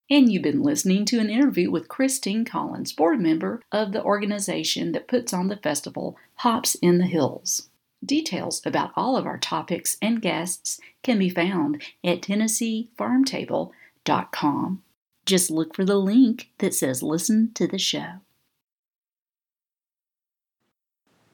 And 0.09 0.31
you've 0.31 0.43
been 0.43 0.63
listening 0.63 1.05
to 1.07 1.19
an 1.19 1.29
interview 1.29 1.69
with 1.69 1.89
Christine 1.89 2.45
Collins, 2.45 2.93
board 2.93 3.21
member 3.21 3.61
of 3.73 3.91
the 3.91 4.05
organization 4.05 4.93
that 4.93 5.09
puts 5.09 5.33
on 5.33 5.49
the 5.49 5.57
festival 5.57 6.17
Hops 6.37 6.77
in 6.77 6.99
the 6.99 7.07
Hills. 7.07 7.69
Details 8.07 8.63
about 8.65 8.93
all 8.97 9.17
of 9.17 9.27
our 9.27 9.39
topics 9.39 9.97
and 10.01 10.23
guests 10.23 10.81
can 11.03 11.19
be 11.19 11.29
found 11.29 11.83
at 12.05 12.23
TennesseeFarmTable.com. 12.23 14.83
Just 15.27 15.51
look 15.51 15.75
for 15.75 15.85
the 15.85 15.99
link 15.99 16.51
that 16.59 16.73
says 16.73 17.03
Listen 17.03 17.51
to 17.55 17.67
the 17.67 17.79
Show. 17.79 18.21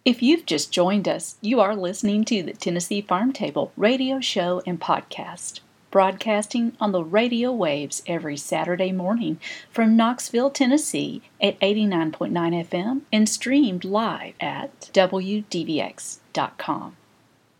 If 0.04 0.20
you've 0.22 0.46
just 0.46 0.72
joined 0.72 1.06
us, 1.06 1.36
you 1.40 1.60
are 1.60 1.76
listening 1.76 2.24
to 2.24 2.42
the 2.42 2.54
Tennessee 2.54 3.02
Farm 3.02 3.32
Table 3.32 3.70
radio 3.76 4.18
show 4.18 4.60
and 4.66 4.80
podcast 4.80 5.60
broadcasting 5.92 6.76
on 6.80 6.90
the 6.90 7.04
radio 7.04 7.52
waves 7.52 8.02
every 8.08 8.36
Saturday 8.36 8.90
morning 8.90 9.38
from 9.70 9.94
Knoxville, 9.94 10.50
Tennessee 10.50 11.22
at 11.40 11.60
89.9 11.60 12.32
FM 12.32 13.02
and 13.12 13.28
streamed 13.28 13.84
live 13.84 14.34
at 14.40 14.90
WDVX.com. 14.92 16.16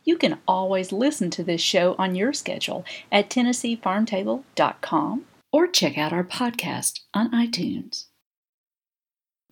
You 0.05 0.17
can 0.17 0.39
always 0.49 0.91
listen 0.91 1.31
to 1.31 1.45
this 1.45 1.61
show 1.61 1.95
on 1.97 2.17
your 2.17 2.33
schedule 2.33 2.85
at 3.13 3.31
TennesseeFarmTable.com 3.31 5.25
or 5.53 5.67
check 5.69 5.97
out 5.97 6.13
our 6.13 6.25
podcast 6.25 7.01
on 7.15 7.31
iTunes. 7.31 8.07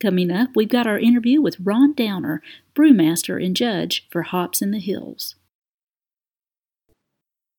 Coming 0.01 0.31
up, 0.31 0.51
we've 0.57 0.69
got 0.69 0.87
our 0.87 0.99
interview 0.99 1.43
with 1.43 1.61
Ron 1.61 1.93
Downer, 1.93 2.43
brewmaster 2.75 3.45
and 3.45 3.55
judge 3.55 4.09
for 4.11 4.23
Hops 4.23 4.63
in 4.63 4.71
the 4.71 4.81
Hills. 4.81 5.35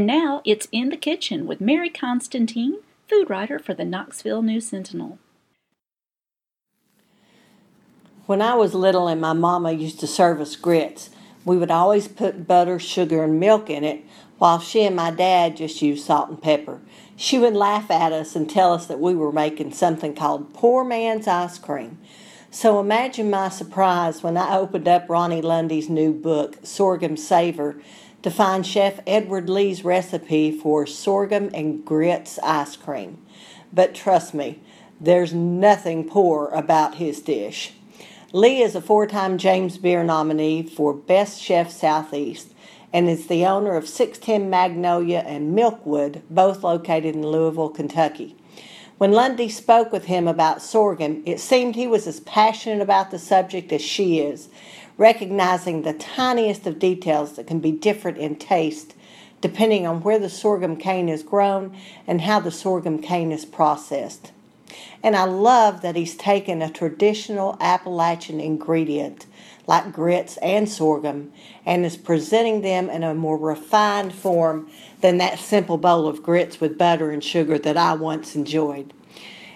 And 0.00 0.06
now 0.06 0.40
it's 0.46 0.66
in 0.72 0.88
the 0.88 0.96
kitchen 0.96 1.46
with 1.46 1.60
Mary 1.60 1.90
Constantine, 1.90 2.78
food 3.06 3.28
writer 3.28 3.58
for 3.58 3.74
the 3.74 3.84
Knoxville 3.84 4.40
News 4.40 4.66
Sentinel. 4.66 5.18
When 8.24 8.40
I 8.40 8.54
was 8.54 8.72
little 8.72 9.08
and 9.08 9.20
my 9.20 9.34
mama 9.34 9.72
used 9.72 10.00
to 10.00 10.06
serve 10.06 10.40
us 10.40 10.56
grits, 10.56 11.10
we 11.44 11.58
would 11.58 11.70
always 11.70 12.08
put 12.08 12.46
butter, 12.46 12.78
sugar, 12.78 13.22
and 13.22 13.38
milk 13.38 13.68
in 13.68 13.84
it, 13.84 14.02
while 14.38 14.58
she 14.58 14.84
and 14.84 14.96
my 14.96 15.10
dad 15.10 15.58
just 15.58 15.82
used 15.82 16.06
salt 16.06 16.30
and 16.30 16.40
pepper. 16.42 16.80
She 17.14 17.38
would 17.38 17.52
laugh 17.52 17.90
at 17.90 18.10
us 18.10 18.34
and 18.34 18.48
tell 18.48 18.72
us 18.72 18.86
that 18.86 19.00
we 19.00 19.14
were 19.14 19.30
making 19.30 19.74
something 19.74 20.14
called 20.14 20.54
poor 20.54 20.82
man's 20.82 21.28
ice 21.28 21.58
cream. 21.58 21.98
So 22.50 22.80
imagine 22.80 23.28
my 23.28 23.50
surprise 23.50 24.22
when 24.22 24.38
I 24.38 24.56
opened 24.56 24.88
up 24.88 25.08
Ronni 25.08 25.42
Lundy's 25.42 25.90
new 25.90 26.14
book, 26.14 26.56
Sorghum 26.62 27.18
Savor, 27.18 27.82
to 28.22 28.30
find 28.30 28.66
Chef 28.66 29.00
Edward 29.06 29.48
Lee's 29.48 29.84
recipe 29.84 30.50
for 30.52 30.86
sorghum 30.86 31.50
and 31.54 31.84
grits 31.84 32.38
ice 32.42 32.76
cream. 32.76 33.18
But 33.72 33.94
trust 33.94 34.34
me, 34.34 34.60
there's 35.00 35.32
nothing 35.32 36.08
poor 36.08 36.48
about 36.48 36.96
his 36.96 37.20
dish. 37.20 37.72
Lee 38.32 38.62
is 38.62 38.74
a 38.74 38.80
four 38.80 39.06
time 39.06 39.38
James 39.38 39.78
Beard 39.78 40.06
nominee 40.06 40.62
for 40.62 40.92
Best 40.92 41.40
Chef 41.40 41.70
Southeast 41.70 42.54
and 42.92 43.08
is 43.08 43.26
the 43.26 43.46
owner 43.46 43.76
of 43.76 43.88
610 43.88 44.50
Magnolia 44.50 45.22
and 45.26 45.56
Milkwood, 45.56 46.22
both 46.28 46.62
located 46.62 47.14
in 47.14 47.26
Louisville, 47.26 47.70
Kentucky. 47.70 48.36
When 48.98 49.12
Lundy 49.12 49.48
spoke 49.48 49.92
with 49.92 50.04
him 50.04 50.28
about 50.28 50.60
sorghum, 50.60 51.22
it 51.24 51.40
seemed 51.40 51.74
he 51.74 51.86
was 51.86 52.06
as 52.06 52.20
passionate 52.20 52.82
about 52.82 53.10
the 53.10 53.18
subject 53.18 53.72
as 53.72 53.80
she 53.80 54.18
is, 54.18 54.50
recognizing 55.00 55.80
the 55.80 55.94
tiniest 55.94 56.66
of 56.66 56.78
details 56.78 57.32
that 57.32 57.46
can 57.46 57.58
be 57.58 57.72
different 57.72 58.18
in 58.18 58.36
taste 58.36 58.94
depending 59.40 59.86
on 59.86 60.02
where 60.02 60.18
the 60.18 60.28
sorghum 60.28 60.76
cane 60.76 61.08
is 61.08 61.22
grown 61.22 61.74
and 62.06 62.20
how 62.20 62.38
the 62.38 62.50
sorghum 62.50 63.00
cane 63.00 63.32
is 63.32 63.46
processed. 63.46 64.30
And 65.02 65.16
I 65.16 65.24
love 65.24 65.80
that 65.80 65.96
he's 65.96 66.14
taken 66.14 66.60
a 66.60 66.68
traditional 66.68 67.56
Appalachian 67.62 68.38
ingredient 68.38 69.24
like 69.66 69.90
grits 69.90 70.36
and 70.42 70.68
sorghum 70.68 71.32
and 71.64 71.86
is 71.86 71.96
presenting 71.96 72.60
them 72.60 72.90
in 72.90 73.02
a 73.02 73.14
more 73.14 73.38
refined 73.38 74.12
form 74.12 74.68
than 75.00 75.16
that 75.16 75.38
simple 75.38 75.78
bowl 75.78 76.06
of 76.06 76.22
grits 76.22 76.60
with 76.60 76.76
butter 76.76 77.10
and 77.10 77.24
sugar 77.24 77.58
that 77.58 77.78
I 77.78 77.94
once 77.94 78.36
enjoyed. 78.36 78.92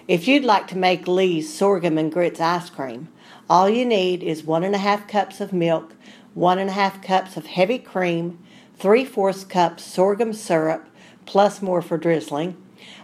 If 0.07 0.27
you'd 0.27 0.43
like 0.43 0.67
to 0.69 0.77
make 0.77 1.07
Lee's 1.07 1.53
sorghum 1.53 1.99
and 1.99 2.11
grits 2.11 2.41
ice 2.41 2.71
cream, 2.71 3.09
all 3.49 3.69
you 3.69 3.85
need 3.85 4.23
is 4.23 4.43
one 4.43 4.63
and 4.63 4.73
a 4.73 4.79
half 4.79 5.07
cups 5.07 5.39
of 5.39 5.53
milk, 5.53 5.93
one 6.33 6.57
and 6.57 6.69
a 6.69 6.73
half 6.73 7.01
cups 7.01 7.37
of 7.37 7.45
heavy 7.45 7.77
cream, 7.77 8.39
three 8.77 9.05
fourths 9.05 9.43
cups 9.43 9.83
sorghum 9.83 10.33
syrup, 10.33 10.87
plus 11.25 11.61
more 11.61 11.81
for 11.81 11.97
drizzling, 11.97 12.57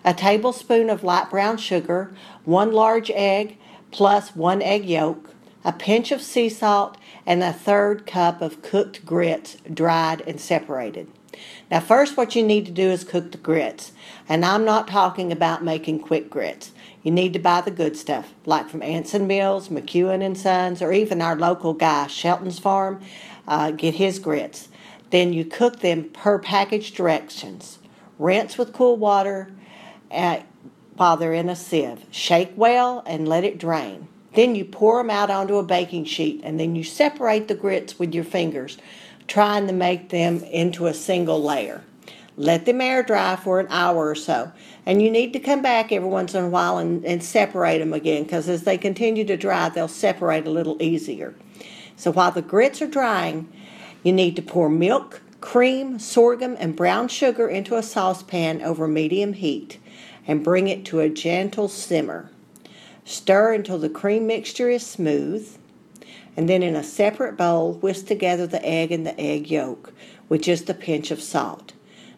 a 0.03 0.13
tablespoon 0.13 0.89
of 0.89 1.03
light 1.03 1.29
brown 1.29 1.57
sugar, 1.57 2.13
one 2.43 2.71
large 2.71 3.11
egg, 3.11 3.57
plus 3.91 4.35
one 4.35 4.61
egg 4.61 4.85
yolk, 4.85 5.29
a 5.63 5.71
pinch 5.71 6.11
of 6.11 6.21
sea 6.21 6.49
salt, 6.49 6.97
and 7.25 7.43
a 7.43 7.53
third 7.53 8.07
cup 8.07 8.41
of 8.41 8.63
cooked 8.63 9.05
grits, 9.05 9.57
dried 9.71 10.21
and 10.21 10.41
separated. 10.41 11.07
Now, 11.69 11.79
first, 11.79 12.17
what 12.17 12.35
you 12.35 12.43
need 12.43 12.65
to 12.65 12.71
do 12.71 12.89
is 12.89 13.03
cook 13.03 13.31
the 13.31 13.37
grits. 13.37 13.91
And 14.27 14.45
I'm 14.45 14.65
not 14.65 14.87
talking 14.87 15.31
about 15.31 15.63
making 15.63 16.01
quick 16.01 16.29
grits. 16.29 16.71
You 17.03 17.11
need 17.11 17.33
to 17.33 17.39
buy 17.39 17.61
the 17.61 17.71
good 17.71 17.97
stuff, 17.97 18.33
like 18.45 18.69
from 18.69 18.83
Anson 18.83 19.27
Mills, 19.27 19.69
McEwen 19.69 20.23
and 20.23 20.37
Sons, 20.37 20.81
or 20.81 20.91
even 20.91 21.21
our 21.21 21.35
local 21.35 21.73
guy, 21.73 22.07
Shelton's 22.07 22.59
Farm. 22.59 23.01
Uh, 23.47 23.71
get 23.71 23.95
his 23.95 24.19
grits. 24.19 24.69
Then 25.09 25.33
you 25.33 25.45
cook 25.45 25.79
them 25.79 26.05
per 26.05 26.39
package 26.39 26.93
directions. 26.93 27.79
Rinse 28.19 28.57
with 28.57 28.73
cool 28.73 28.97
water 28.97 29.51
uh, 30.11 30.41
while 30.95 31.17
they're 31.17 31.33
in 31.33 31.49
a 31.49 31.55
sieve. 31.55 32.05
Shake 32.11 32.51
well 32.55 33.03
and 33.05 33.27
let 33.27 33.43
it 33.43 33.57
drain. 33.57 34.07
Then 34.33 34.55
you 34.55 34.63
pour 34.63 34.99
them 35.01 35.09
out 35.09 35.29
onto 35.29 35.57
a 35.57 35.63
baking 35.63 36.05
sheet 36.05 36.41
and 36.43 36.59
then 36.59 36.75
you 36.75 36.83
separate 36.83 37.47
the 37.47 37.55
grits 37.55 37.99
with 37.99 38.13
your 38.13 38.23
fingers, 38.23 38.77
trying 39.31 39.65
to 39.65 39.71
make 39.71 40.09
them 40.09 40.43
into 40.43 40.87
a 40.87 40.93
single 40.93 41.41
layer. 41.41 41.81
Let 42.35 42.65
them 42.65 42.81
air 42.81 43.01
dry 43.01 43.37
for 43.37 43.61
an 43.61 43.67
hour 43.69 44.09
or 44.09 44.15
so. 44.15 44.51
And 44.85 45.01
you 45.01 45.09
need 45.09 45.31
to 45.31 45.39
come 45.39 45.61
back 45.61 45.93
every 45.93 46.09
once 46.09 46.35
in 46.35 46.43
a 46.43 46.49
while 46.49 46.77
and, 46.79 47.05
and 47.05 47.23
separate 47.23 47.79
them 47.79 47.93
again 47.93 48.23
because 48.23 48.49
as 48.49 48.63
they 48.63 48.77
continue 48.77 49.23
to 49.23 49.37
dry, 49.37 49.69
they'll 49.69 49.87
separate 49.87 50.45
a 50.45 50.49
little 50.49 50.75
easier. 50.83 51.33
So 51.95 52.11
while 52.11 52.31
the 52.31 52.41
grits 52.41 52.81
are 52.81 52.87
drying, 52.87 53.47
you 54.03 54.11
need 54.11 54.35
to 54.35 54.41
pour 54.41 54.67
milk, 54.67 55.21
cream, 55.39 55.97
sorghum, 55.97 56.57
and 56.59 56.75
brown 56.75 57.07
sugar 57.07 57.47
into 57.47 57.77
a 57.77 57.83
saucepan 57.83 58.61
over 58.61 58.85
medium 58.85 59.31
heat 59.31 59.79
and 60.27 60.43
bring 60.43 60.67
it 60.67 60.83
to 60.85 60.99
a 60.99 61.07
gentle 61.07 61.69
simmer. 61.69 62.29
Stir 63.05 63.53
until 63.53 63.77
the 63.77 63.89
cream 63.89 64.27
mixture 64.27 64.69
is 64.69 64.85
smooth, 64.85 65.57
and 66.37 66.47
then 66.47 66.63
in 66.63 66.75
a 66.75 66.83
separate 66.83 67.37
bowl, 67.37 67.73
whisk 67.73 68.05
together 68.05 68.47
the 68.47 68.65
egg 68.65 68.91
and 68.91 69.05
the 69.05 69.19
egg 69.19 69.49
yolk 69.49 69.93
with 70.29 70.41
just 70.41 70.69
a 70.69 70.73
pinch 70.73 71.11
of 71.11 71.21
salt. 71.21 71.73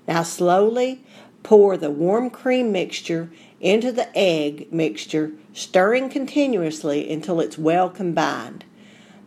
Now, 0.07 0.23
slowly 0.23 1.03
pour 1.41 1.77
the 1.77 1.91
warm 1.91 2.29
cream 2.29 2.71
mixture 2.71 3.29
into 3.59 3.91
the 3.91 4.15
egg 4.17 4.71
mixture, 4.71 5.31
stirring 5.53 6.09
continuously 6.09 7.11
until 7.11 7.39
it's 7.39 7.57
well 7.57 7.89
combined. 7.89 8.65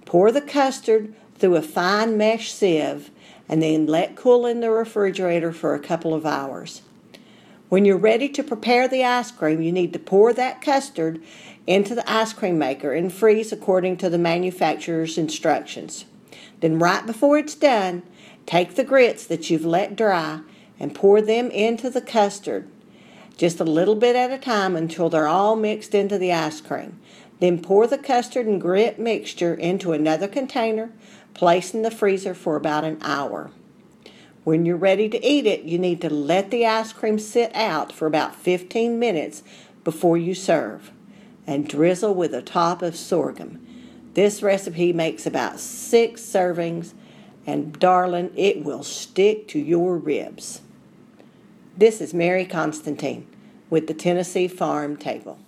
Pour 0.04 0.30
the 0.30 0.40
custard 0.40 1.14
through 1.36 1.56
a 1.56 1.62
fine 1.62 2.16
mesh 2.16 2.52
sieve 2.52 3.10
and 3.48 3.62
then 3.62 3.86
let 3.86 4.16
cool 4.16 4.46
in 4.46 4.60
the 4.60 4.70
refrigerator 4.70 5.52
for 5.52 5.74
a 5.74 5.80
couple 5.80 6.14
of 6.14 6.26
hours. 6.26 6.82
When 7.76 7.84
you're 7.84 7.98
ready 7.98 8.30
to 8.30 8.42
prepare 8.42 8.88
the 8.88 9.04
ice 9.04 9.30
cream, 9.30 9.60
you 9.60 9.70
need 9.70 9.92
to 9.92 9.98
pour 9.98 10.32
that 10.32 10.62
custard 10.62 11.22
into 11.66 11.94
the 11.94 12.10
ice 12.10 12.32
cream 12.32 12.56
maker 12.56 12.94
and 12.94 13.12
freeze 13.12 13.52
according 13.52 13.98
to 13.98 14.08
the 14.08 14.16
manufacturer's 14.16 15.18
instructions. 15.18 16.06
Then, 16.60 16.78
right 16.78 17.04
before 17.04 17.36
it's 17.36 17.54
done, 17.54 18.02
take 18.46 18.76
the 18.76 18.82
grits 18.82 19.26
that 19.26 19.50
you've 19.50 19.66
let 19.66 19.94
dry 19.94 20.40
and 20.80 20.94
pour 20.94 21.20
them 21.20 21.50
into 21.50 21.90
the 21.90 22.00
custard, 22.00 22.66
just 23.36 23.60
a 23.60 23.64
little 23.64 23.94
bit 23.94 24.16
at 24.16 24.32
a 24.32 24.38
time 24.38 24.74
until 24.74 25.10
they're 25.10 25.28
all 25.28 25.54
mixed 25.54 25.94
into 25.94 26.16
the 26.16 26.32
ice 26.32 26.62
cream. 26.62 26.98
Then 27.40 27.60
pour 27.60 27.86
the 27.86 27.98
custard 27.98 28.46
and 28.46 28.58
grit 28.58 28.98
mixture 28.98 29.52
into 29.52 29.92
another 29.92 30.28
container, 30.28 30.92
place 31.34 31.74
in 31.74 31.82
the 31.82 31.90
freezer 31.90 32.32
for 32.32 32.56
about 32.56 32.84
an 32.84 32.96
hour. 33.02 33.50
When 34.46 34.64
you're 34.64 34.76
ready 34.76 35.08
to 35.08 35.26
eat 35.26 35.44
it, 35.44 35.62
you 35.62 35.76
need 35.76 36.00
to 36.02 36.08
let 36.08 36.52
the 36.52 36.66
ice 36.66 36.92
cream 36.92 37.18
sit 37.18 37.52
out 37.52 37.90
for 37.90 38.06
about 38.06 38.36
15 38.36 38.96
minutes 38.96 39.42
before 39.82 40.16
you 40.16 40.36
serve 40.36 40.92
and 41.48 41.68
drizzle 41.68 42.14
with 42.14 42.32
a 42.32 42.42
top 42.42 42.80
of 42.80 42.94
sorghum. 42.94 43.66
This 44.14 44.44
recipe 44.44 44.92
makes 44.92 45.26
about 45.26 45.58
six 45.58 46.20
servings, 46.20 46.94
and 47.44 47.76
darling, 47.80 48.30
it 48.36 48.62
will 48.62 48.84
stick 48.84 49.48
to 49.48 49.58
your 49.58 49.96
ribs. 49.96 50.60
This 51.76 52.00
is 52.00 52.14
Mary 52.14 52.44
Constantine 52.44 53.26
with 53.68 53.88
the 53.88 53.94
Tennessee 53.94 54.46
Farm 54.46 54.96
Table. 54.96 55.40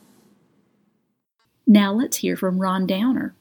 Now 1.69 1.93
let's 1.93 2.17
hear 2.17 2.37
from 2.37 2.59
Ron 2.59 2.85
Downer. 2.85 3.37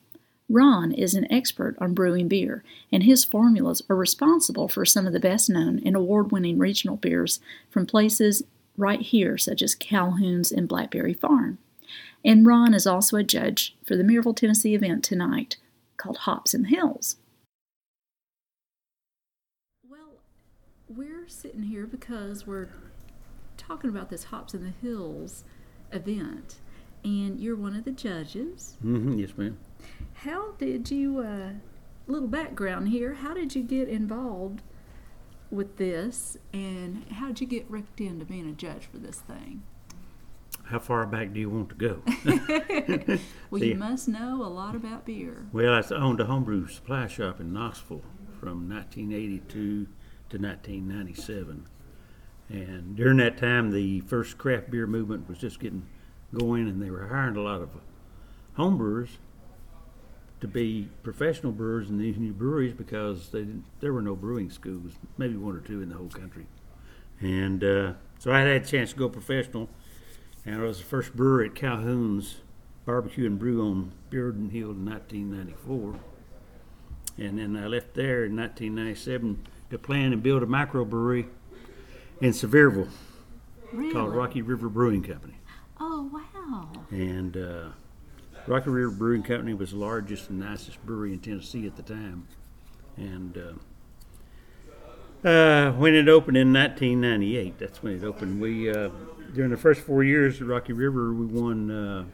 Ron 0.49 0.93
is 0.93 1.13
an 1.13 1.29
expert 1.31 1.75
on 1.79 1.93
brewing 1.93 2.29
beer, 2.29 2.63
and 2.91 3.03
his 3.03 3.25
formulas 3.25 3.81
are 3.89 3.95
responsible 3.95 4.67
for 4.69 4.85
some 4.85 5.05
of 5.05 5.11
the 5.11 5.19
best 5.19 5.49
known 5.49 5.81
and 5.85 5.95
award 5.95 6.31
winning 6.31 6.57
regional 6.57 6.95
beers 6.95 7.41
from 7.69 7.85
places 7.85 8.43
right 8.77 9.01
here, 9.01 9.37
such 9.37 9.61
as 9.61 9.75
Calhoun's 9.75 10.51
and 10.51 10.67
Blackberry 10.67 11.13
Farm. 11.13 11.57
And 12.23 12.45
Ron 12.45 12.73
is 12.73 12.87
also 12.87 13.17
a 13.17 13.23
judge 13.23 13.75
for 13.85 13.97
the 13.97 14.03
Maryville, 14.03 14.35
Tennessee 14.35 14.73
event 14.73 15.03
tonight 15.03 15.57
called 15.97 16.17
Hops 16.19 16.53
in 16.53 16.63
the 16.63 16.69
Hills. 16.69 17.17
Well, 19.89 20.19
we're 20.87 21.27
sitting 21.27 21.63
here 21.63 21.85
because 21.85 22.47
we're 22.47 22.69
talking 23.57 23.89
about 23.89 24.09
this 24.09 24.25
Hops 24.25 24.53
in 24.53 24.63
the 24.63 24.87
Hills 24.87 25.43
event, 25.91 26.55
and 27.03 27.39
you're 27.39 27.55
one 27.55 27.75
of 27.75 27.83
the 27.83 27.91
judges. 27.91 28.77
Mm-hmm, 28.83 29.19
yes, 29.19 29.31
ma'am. 29.37 29.57
How 30.23 30.51
did 30.57 30.89
you, 30.91 31.19
uh, 31.19 31.49
little 32.07 32.27
background 32.27 32.89
here, 32.89 33.15
how 33.15 33.33
did 33.33 33.55
you 33.55 33.63
get 33.63 33.87
involved 33.87 34.61
with 35.51 35.77
this, 35.77 36.37
and 36.53 37.05
how 37.11 37.27
did 37.27 37.41
you 37.41 37.47
get 37.47 37.69
ripped 37.69 38.01
into 38.01 38.25
being 38.25 38.49
a 38.49 38.53
judge 38.53 38.85
for 38.91 38.97
this 38.97 39.19
thing? 39.19 39.63
How 40.65 40.79
far 40.79 41.05
back 41.05 41.33
do 41.33 41.39
you 41.39 41.49
want 41.49 41.69
to 41.69 41.75
go? 41.75 42.01
Well, 43.49 43.61
See- 43.61 43.69
you 43.69 43.75
must 43.75 44.07
know 44.09 44.43
a 44.43 44.49
lot 44.49 44.75
about 44.75 45.05
beer. 45.05 45.45
well, 45.53 45.73
I 45.73 45.95
owned 45.95 46.19
a 46.19 46.25
homebrew 46.25 46.67
supply 46.67 47.07
shop 47.07 47.39
in 47.39 47.53
Knoxville 47.53 48.01
from 48.39 48.67
1982 48.69 49.87
to 50.29 50.37
1997. 50.37 51.65
And 52.49 52.95
during 52.95 53.17
that 53.17 53.37
time, 53.37 53.71
the 53.71 54.01
first 54.01 54.37
craft 54.37 54.69
beer 54.69 54.85
movement 54.87 55.29
was 55.29 55.37
just 55.37 55.59
getting 55.61 55.85
going, 56.37 56.67
and 56.67 56.81
they 56.81 56.89
were 56.89 57.07
hiring 57.07 57.37
a 57.37 57.41
lot 57.41 57.61
of 57.61 57.69
homebrewers 58.57 59.09
to 60.41 60.47
be 60.47 60.87
professional 61.03 61.51
brewers 61.51 61.89
in 61.89 61.97
these 61.97 62.17
new 62.17 62.31
breweries 62.33 62.73
because 62.73 63.29
they 63.29 63.39
didn't, 63.39 63.65
there 63.79 63.91
were 63.93 64.01
no 64.01 64.15
brewing 64.15 64.49
schools, 64.49 64.93
maybe 65.17 65.35
one 65.35 65.55
or 65.55 65.59
two 65.61 65.81
in 65.81 65.89
the 65.89 65.95
whole 65.95 66.09
country. 66.09 66.45
And 67.19 67.63
uh, 67.63 67.93
so 68.19 68.31
I 68.31 68.39
had 68.41 68.47
a 68.49 68.59
chance 68.65 68.91
to 68.91 68.95
go 68.97 69.09
professional, 69.09 69.69
and 70.45 70.61
I 70.61 70.63
was 70.63 70.77
the 70.77 70.83
first 70.85 71.15
brewer 71.15 71.43
at 71.43 71.55
Calhoun's 71.55 72.37
Barbecue 72.85 73.25
and 73.25 73.39
Brew 73.39 73.61
on 73.61 73.91
Bearden 74.11 74.51
Hill 74.51 74.71
in 74.71 74.85
1994. 74.85 75.95
And 77.17 77.39
then 77.39 77.57
I 77.57 77.65
left 77.67 77.95
there 77.95 78.25
in 78.25 78.35
1997 78.35 79.47
to 79.71 79.77
plan 79.79 80.13
and 80.13 80.21
build 80.21 80.43
a 80.43 80.45
microbrewery 80.45 81.27
in 82.21 82.31
Sevierville 82.31 82.89
Really? 83.73 83.91
called 83.91 84.13
Rocky 84.15 84.41
River 84.43 84.69
Brewing 84.69 85.01
Company. 85.03 85.33
Oh, 85.79 86.09
wow. 86.13 86.69
And 86.91 87.35
uh, 87.35 87.69
Rocky 88.47 88.69
River 88.69 88.91
Brewing 88.91 89.23
Company 89.23 89.53
was 89.53 89.71
the 89.71 89.77
largest 89.77 90.29
and 90.29 90.39
nicest 90.39 90.83
brewery 90.85 91.11
in 91.11 91.19
Tennessee 91.19 91.67
at 91.67 91.75
the 91.75 91.81
time. 91.81 92.27
And 92.95 93.59
uh, 95.25 95.27
uh, 95.27 95.73
when 95.73 95.93
it 95.93 96.07
opened 96.07 96.37
in 96.37 96.53
1998, 96.53 97.59
that's 97.59 97.83
when 97.83 97.93
it 97.93 98.05
opened. 98.05 98.39
We 98.39 98.69
uh, 98.71 98.89
during 99.33 99.51
the 99.51 99.57
first 99.57 99.81
four 99.81 100.03
years 100.03 100.41
at 100.41 100.47
Rocky 100.47 100.71
River, 100.71 101.13
we 101.13 101.25
won 101.25 101.69
uh, 101.69 102.05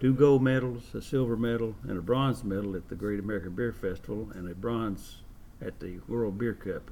two 0.00 0.14
gold 0.14 0.42
medals, 0.42 0.82
a 0.94 1.00
silver 1.00 1.36
medal, 1.36 1.76
and 1.84 1.96
a 1.96 2.02
bronze 2.02 2.42
medal 2.42 2.74
at 2.74 2.88
the 2.88 2.96
Great 2.96 3.20
American 3.20 3.54
Beer 3.54 3.72
Festival, 3.72 4.30
and 4.34 4.50
a 4.50 4.54
bronze 4.54 5.18
at 5.62 5.78
the 5.78 6.00
World 6.08 6.38
Beer 6.38 6.54
Cup. 6.54 6.90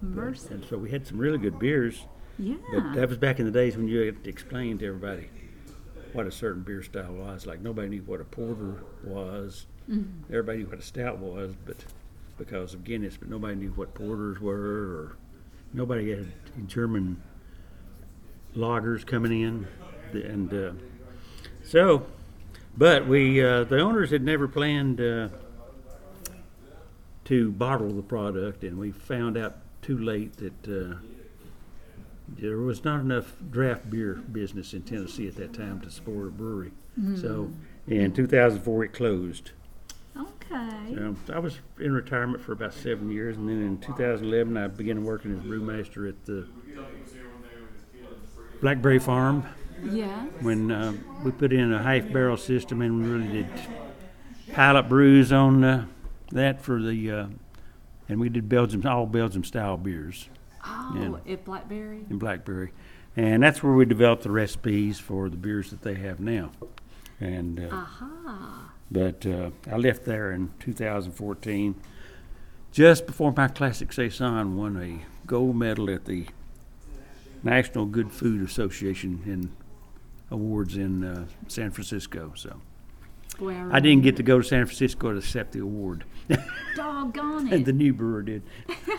Mercy. 0.00 0.54
And 0.54 0.64
so 0.64 0.78
we 0.78 0.90
had 0.90 1.04
some 1.06 1.18
really 1.18 1.38
good 1.38 1.58
beers. 1.58 2.04
Yeah. 2.38 2.56
But 2.72 2.94
that 2.94 3.08
was 3.08 3.18
back 3.18 3.40
in 3.40 3.46
the 3.46 3.50
days 3.50 3.76
when 3.76 3.88
you 3.88 4.00
had 4.00 4.22
to 4.22 4.30
explain 4.30 4.78
to 4.78 4.86
everybody 4.86 5.30
what 6.14 6.26
a 6.26 6.32
certain 6.32 6.62
beer 6.62 6.82
style 6.82 7.12
was. 7.12 7.44
Like 7.44 7.60
nobody 7.60 7.88
knew 7.88 8.02
what 8.02 8.20
a 8.20 8.24
porter 8.24 8.82
was. 9.02 9.66
Everybody 10.30 10.58
knew 10.58 10.66
what 10.66 10.78
a 10.78 10.82
stout 10.82 11.18
was, 11.18 11.54
but 11.66 11.84
because 12.38 12.72
of 12.72 12.84
Guinness, 12.84 13.16
but 13.18 13.28
nobody 13.28 13.54
knew 13.56 13.70
what 13.70 13.94
porters 13.94 14.40
were, 14.40 14.54
or 14.54 15.16
nobody 15.72 16.10
had 16.10 16.32
German 16.66 17.20
lagers 18.56 19.04
coming 19.04 19.42
in, 19.42 19.66
and 20.12 20.54
uh, 20.54 20.72
so. 21.62 22.06
But 22.76 23.06
we, 23.06 23.40
uh, 23.44 23.64
the 23.64 23.78
owners 23.78 24.10
had 24.10 24.22
never 24.22 24.48
planned 24.48 25.00
uh, 25.00 25.28
to 27.26 27.52
bottle 27.52 27.90
the 27.90 28.02
product, 28.02 28.64
and 28.64 28.78
we 28.78 28.90
found 28.90 29.36
out 29.36 29.58
too 29.80 29.98
late 29.98 30.36
that 30.38 30.68
uh, 30.68 30.96
there 32.28 32.58
was 32.58 32.84
not 32.84 33.00
enough 33.00 33.34
draft 33.50 33.90
beer 33.90 34.14
business 34.32 34.72
in 34.72 34.82
Tennessee 34.82 35.28
at 35.28 35.36
that 35.36 35.52
time 35.52 35.80
to 35.80 35.90
support 35.90 36.28
a 36.28 36.30
brewery. 36.30 36.72
So 37.20 37.50
in 37.88 38.12
2004 38.12 38.84
it 38.84 38.92
closed. 38.92 39.50
Okay. 40.16 40.94
So 40.94 41.16
I 41.34 41.38
was 41.40 41.58
in 41.80 41.92
retirement 41.92 42.40
for 42.42 42.52
about 42.52 42.72
seven 42.72 43.10
years, 43.10 43.36
and 43.36 43.48
then 43.48 43.60
in 43.62 43.78
2011 43.78 44.56
I 44.56 44.68
began 44.68 45.04
working 45.04 45.36
as 45.36 45.44
brewmaster 45.44 46.08
at 46.08 46.24
the 46.24 46.46
Blackberry 48.60 48.98
Farm 48.98 49.44
Yeah. 49.82 50.24
when 50.40 50.70
uh, 50.70 50.92
we 51.24 51.30
put 51.32 51.52
in 51.52 51.72
a 51.72 51.82
half 51.82 52.10
barrel 52.12 52.36
system 52.36 52.80
and 52.80 53.02
we 53.02 53.08
really 53.08 53.32
did 53.42 53.46
pilot 54.52 54.84
brews 54.88 55.32
on 55.32 55.64
uh, 55.64 55.86
that 56.32 56.62
for 56.62 56.80
the 56.80 57.10
uh, 57.10 57.26
and 58.08 58.20
we 58.20 58.28
did 58.28 58.48
Belgium 58.48 58.86
all 58.86 59.06
Belgium 59.06 59.44
style 59.44 59.76
beers 59.76 60.28
Oh, 60.66 61.20
at 61.28 61.44
Blackberry? 61.44 62.04
in 62.08 62.18
Blackberry, 62.18 62.72
and 63.16 63.42
that's 63.42 63.62
where 63.62 63.72
we 63.72 63.84
developed 63.84 64.22
the 64.22 64.30
recipes 64.30 64.98
for 64.98 65.28
the 65.28 65.36
beers 65.36 65.70
that 65.70 65.82
they 65.82 65.94
have 65.94 66.20
now. 66.20 66.50
And 67.20 67.60
uh, 67.60 67.68
Aha. 67.74 68.72
but 68.90 69.24
uh, 69.26 69.50
I 69.70 69.76
left 69.76 70.04
there 70.04 70.32
in 70.32 70.50
2014, 70.60 71.74
just 72.72 73.06
before 73.06 73.32
my 73.36 73.48
classic 73.48 73.92
saison 73.92 74.56
won 74.56 74.76
a 74.76 75.26
gold 75.26 75.56
medal 75.56 75.90
at 75.90 76.06
the 76.06 76.26
National 77.42 77.86
Good 77.86 78.10
Food 78.10 78.42
Association 78.42 79.22
in 79.26 79.50
awards 80.30 80.76
in 80.76 81.04
uh, 81.04 81.26
San 81.46 81.70
Francisco. 81.70 82.32
So 82.34 82.60
Boy, 83.38 83.56
I 83.70 83.80
didn't 83.80 84.02
get 84.02 84.16
to 84.16 84.22
go 84.22 84.38
to 84.38 84.44
San 84.44 84.64
Francisco 84.66 85.12
to 85.12 85.18
accept 85.18 85.52
the 85.52 85.60
award, 85.60 86.04
Doggone 87.12 87.48
and 87.52 87.62
it. 87.62 87.64
the 87.64 87.72
new 87.72 87.92
brewer 87.92 88.22
did. 88.22 88.42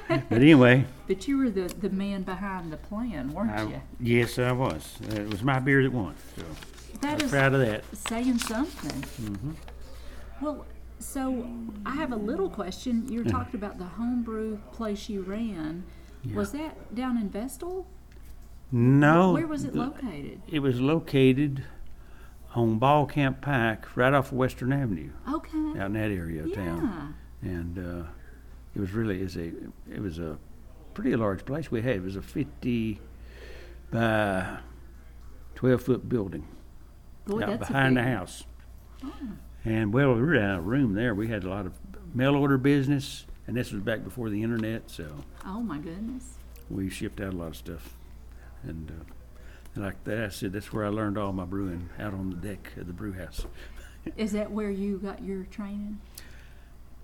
but 0.07 0.31
anyway, 0.31 0.85
but 1.07 1.27
you 1.27 1.37
were 1.37 1.49
the, 1.49 1.67
the 1.81 1.89
man 1.89 2.23
behind 2.23 2.71
the 2.71 2.77
plan, 2.77 3.33
weren't 3.33 3.51
I, 3.51 3.63
you? 3.63 3.81
yes, 3.99 4.37
I 4.39 4.51
was. 4.51 4.97
It 5.09 5.29
was 5.29 5.41
my 5.43 5.59
beer 5.59 5.83
that 5.83 5.91
won. 5.91 6.15
So 6.35 6.43
That 7.01 7.19
I'm 7.19 7.25
is 7.25 7.31
proud 7.31 7.53
of 7.53 7.59
that. 7.61 7.83
saying 7.95 8.39
something. 8.39 9.01
Mm-hmm. 9.31 9.51
Well, 10.41 10.65
so 10.99 11.47
I 11.85 11.95
have 11.95 12.11
a 12.11 12.15
little 12.17 12.49
question. 12.49 13.07
You 13.09 13.23
were 13.23 13.29
talking 13.29 13.55
about 13.55 13.77
the 13.77 13.85
homebrew 13.85 14.57
place 14.71 15.09
you 15.09 15.21
ran. 15.21 15.83
Was 16.33 16.51
that 16.53 16.95
down 16.95 17.17
in 17.17 17.29
Vestal? 17.29 17.85
No. 18.71 19.33
Where 19.33 19.45
was 19.47 19.63
it 19.63 19.75
located? 19.75 20.41
It 20.47 20.59
was 20.59 20.81
located 20.81 21.63
on 22.55 22.79
Ball 22.79 23.05
Camp 23.05 23.41
Pike, 23.41 23.95
right 23.95 24.13
off 24.13 24.31
of 24.31 24.37
Western 24.37 24.73
Avenue, 24.73 25.11
Okay. 25.31 25.57
out 25.79 25.87
in 25.87 25.93
that 25.93 26.09
area 26.11 26.41
of 26.43 26.47
Yeah. 26.49 26.55
town. 26.55 27.15
And 27.45 27.77
uh, 27.77 28.07
it 28.75 28.79
was 28.81 28.91
really 28.91 29.21
is 29.21 29.37
a 29.37 29.51
it 29.89 30.01
was 30.01 30.19
a 30.19 30.37
pretty 30.93 31.15
large 31.15 31.45
place 31.45 31.71
we 31.71 31.81
had. 31.81 31.95
It 31.97 32.03
was 32.03 32.15
a 32.15 32.21
fifty 32.21 32.99
by 33.91 34.57
12 35.55 35.81
foot 35.81 36.09
building 36.09 36.45
Boy, 37.25 37.43
out 37.43 37.59
behind 37.59 37.95
the 37.97 38.03
house. 38.03 38.43
And 39.63 39.93
well, 39.93 40.13
we 40.15 40.21
were 40.21 40.37
out 40.37 40.59
of 40.59 40.65
room 40.65 40.93
there. 40.95 41.13
We 41.15 41.27
had 41.27 41.43
a 41.43 41.49
lot 41.49 41.65
of 41.65 41.73
mail 42.13 42.35
order 42.35 42.57
business, 42.57 43.25
and 43.47 43.55
this 43.55 43.71
was 43.71 43.81
back 43.81 44.03
before 44.03 44.29
the 44.29 44.41
internet, 44.43 44.89
so 44.89 45.05
Oh 45.45 45.61
my 45.61 45.77
goodness. 45.77 46.37
we 46.69 46.89
shipped 46.89 47.21
out 47.21 47.33
a 47.33 47.37
lot 47.37 47.49
of 47.49 47.55
stuff. 47.55 47.95
And, 48.63 48.89
uh, 48.89 49.03
and 49.75 49.83
like 49.83 50.03
that, 50.05 50.23
I 50.23 50.29
said 50.29 50.51
that's 50.53 50.73
where 50.73 50.83
I 50.85 50.89
learned 50.89 51.17
all 51.17 51.31
my 51.31 51.45
brewing 51.45 51.89
out 51.99 52.13
on 52.13 52.31
the 52.31 52.35
deck 52.47 52.71
of 52.77 52.87
the 52.87 52.93
brew 52.93 53.13
house. 53.13 53.45
Is 54.17 54.31
that 54.33 54.51
where 54.51 54.71
you 54.71 54.97
got 54.97 55.23
your 55.23 55.43
training? 55.43 55.99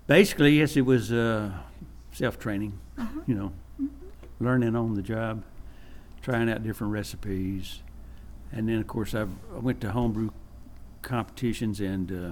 Basically, 0.06 0.58
yes, 0.58 0.76
it 0.76 0.82
was 0.82 1.12
uh, 1.12 1.52
self 2.12 2.38
training, 2.38 2.78
you 3.26 3.34
know, 3.34 3.52
learning 4.40 4.74
on 4.74 4.94
the 4.94 5.02
job, 5.02 5.44
trying 6.22 6.50
out 6.50 6.62
different 6.62 6.92
recipes. 6.92 7.80
And 8.50 8.68
then, 8.68 8.78
of 8.78 8.86
course, 8.86 9.14
I've, 9.14 9.30
I 9.54 9.58
went 9.58 9.80
to 9.82 9.92
homebrew 9.92 10.30
competitions 11.02 11.80
and 11.80 12.12
uh, 12.12 12.30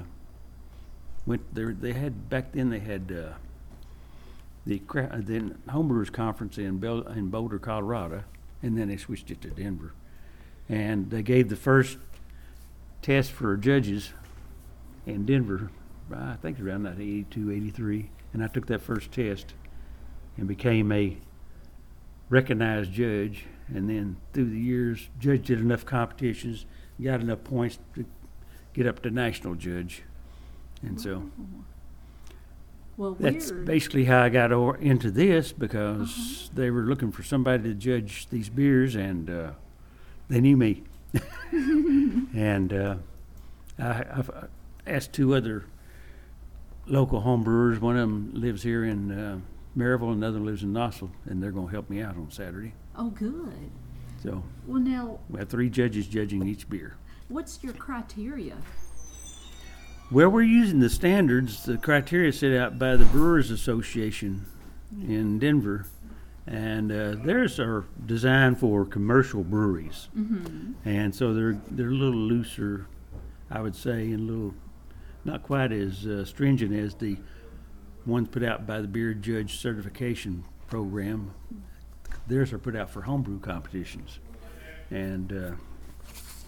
went 1.25 1.55
there. 1.55 1.73
They 1.73 1.93
had, 1.93 2.29
back 2.29 2.53
then, 2.53 2.71
they 2.71 2.81
had 2.81 3.11
uh, 3.11 3.35
the, 4.67 4.81
cra- 4.81 5.23
the 5.23 5.55
homebrewers 5.69 6.13
conference 6.13 6.59
in, 6.59 6.79
Bel- 6.79 7.07
in 7.09 7.29
Boulder, 7.29 7.59
Colorado, 7.59 8.25
and 8.63 8.77
then 8.77 8.89
they 8.89 8.97
switched 8.97 9.31
it 9.31 9.41
to 9.43 9.49
Denver. 9.51 9.95
And 10.69 11.11
they 11.11 11.23
gave 11.23 11.49
the 11.49 11.57
first 11.57 11.99
test 13.01 13.31
for 13.31 13.57
judges 13.57 14.13
in 15.07 15.25
Denver, 15.25 15.71
I 16.13 16.37
think 16.41 16.59
it 16.59 16.63
was 16.63 16.71
around 16.71 16.83
that 16.85 17.01
82, 17.01 17.51
83, 17.53 18.11
and 18.33 18.43
I 18.45 18.49
took 18.49 18.67
that 18.67 18.81
first 18.83 19.13
test 19.13 19.55
and 20.37 20.47
became 20.49 20.91
a 20.93 21.17
recognized 22.29 22.93
judge. 22.93 23.47
And 23.69 23.89
then 23.89 24.17
through 24.33 24.51
the 24.51 24.59
years, 24.59 25.09
judged 25.19 25.51
at 25.51 25.59
enough 25.59 25.85
competitions, 25.85 26.67
got 27.03 27.21
enough 27.21 27.45
points 27.45 27.79
to 27.95 28.05
get 28.73 28.87
up 28.87 29.03
to 29.03 29.11
national 29.11 29.55
judge. 29.55 30.03
And 30.83 31.01
so 31.01 31.31
Well, 32.97 33.17
that's 33.19 33.51
we're 33.53 33.63
basically 33.63 34.05
how 34.05 34.23
I 34.23 34.29
got 34.29 34.53
or- 34.53 34.77
into 34.77 35.11
this 35.11 35.53
because 35.53 36.51
they 36.55 36.71
were 36.71 36.83
looking 36.83 37.13
for 37.13 37.23
somebody 37.23 37.63
to 37.65 37.75
judge 37.75 38.29
these 38.31 38.49
beers, 38.49 38.95
and 38.95 39.31
uh, 39.31 39.51
they 40.29 40.41
knew 40.41 40.57
me. 40.57 40.83
and 41.53 42.73
uh, 42.73 42.97
I, 43.79 44.05
I've 44.13 44.31
uh, 44.31 44.47
asked 44.87 45.13
two 45.13 45.35
other 45.35 45.65
local 46.91 47.21
home 47.21 47.43
brewers. 47.43 47.81
One 47.81 47.97
of 47.97 48.03
them 48.09 48.31
lives 48.35 48.63
here 48.63 48.85
in 48.85 49.11
uh, 49.11 49.39
Maryville, 49.77 50.13
another 50.13 50.41
lives 50.41 50.63
in 50.63 50.73
Knoxville, 50.73 51.13
and 51.27 51.43
they're 51.43 51.53
going 51.53 51.67
to 51.69 51.73
help 51.73 51.89
me 51.89 52.03
out 52.03 52.17
on 52.17 52.31
Saturday. 52.31 52.75
oh 52.97 53.11
good. 53.11 53.71
So 54.23 54.43
Well, 54.67 54.81
now 54.83 55.19
we 55.31 55.39
have 55.39 55.49
three 55.49 55.71
judges 55.71 56.07
judging 56.07 56.47
each 56.47 56.69
beer. 56.69 56.97
what's 57.29 57.63
your 57.63 57.73
criteria? 57.73 58.57
Well, 60.11 60.29
we're 60.29 60.43
using 60.43 60.81
the 60.81 60.91
standards, 60.91 61.65
the 61.65 61.79
criteria 61.79 62.33
set 62.33 62.53
out 62.53 62.79
by 62.79 62.97
the 62.97 63.05
Brewers 63.07 63.51
Association 63.51 64.45
in 65.07 65.39
Denver, 65.39 65.87
and 66.49 66.91
uh, 66.91 67.15
theirs 67.25 67.61
are 67.61 67.85
designed 68.05 68.59
for 68.59 68.85
commercial 68.85 69.45
breweries, 69.45 70.09
and 70.85 71.15
so 71.15 71.33
they're 71.33 71.61
they're 71.71 71.91
a 71.91 71.95
little 71.95 72.19
looser, 72.19 72.89
I 73.51 73.63
would 73.63 73.77
say, 73.77 74.11
and 74.11 74.29
a 74.29 74.33
little 74.33 74.55
not 75.25 75.43
quite 75.43 75.73
as 75.73 76.07
uh, 76.07 76.25
stringent 76.25 76.73
as 76.75 76.95
the 76.95 77.17
ones 78.07 78.29
put 78.29 78.43
out 78.43 78.67
by 78.67 78.81
the 78.81 78.89
Beer 78.89 79.15
Judge 79.15 79.59
Certification 79.59 80.45
Program. 80.69 81.35
Theirs 82.27 82.53
are 82.53 82.59
put 82.59 82.77
out 82.77 82.91
for 82.91 83.03
homebrew 83.03 83.41
competitions, 83.41 84.19
and 84.91 85.33
uh, 85.33 85.53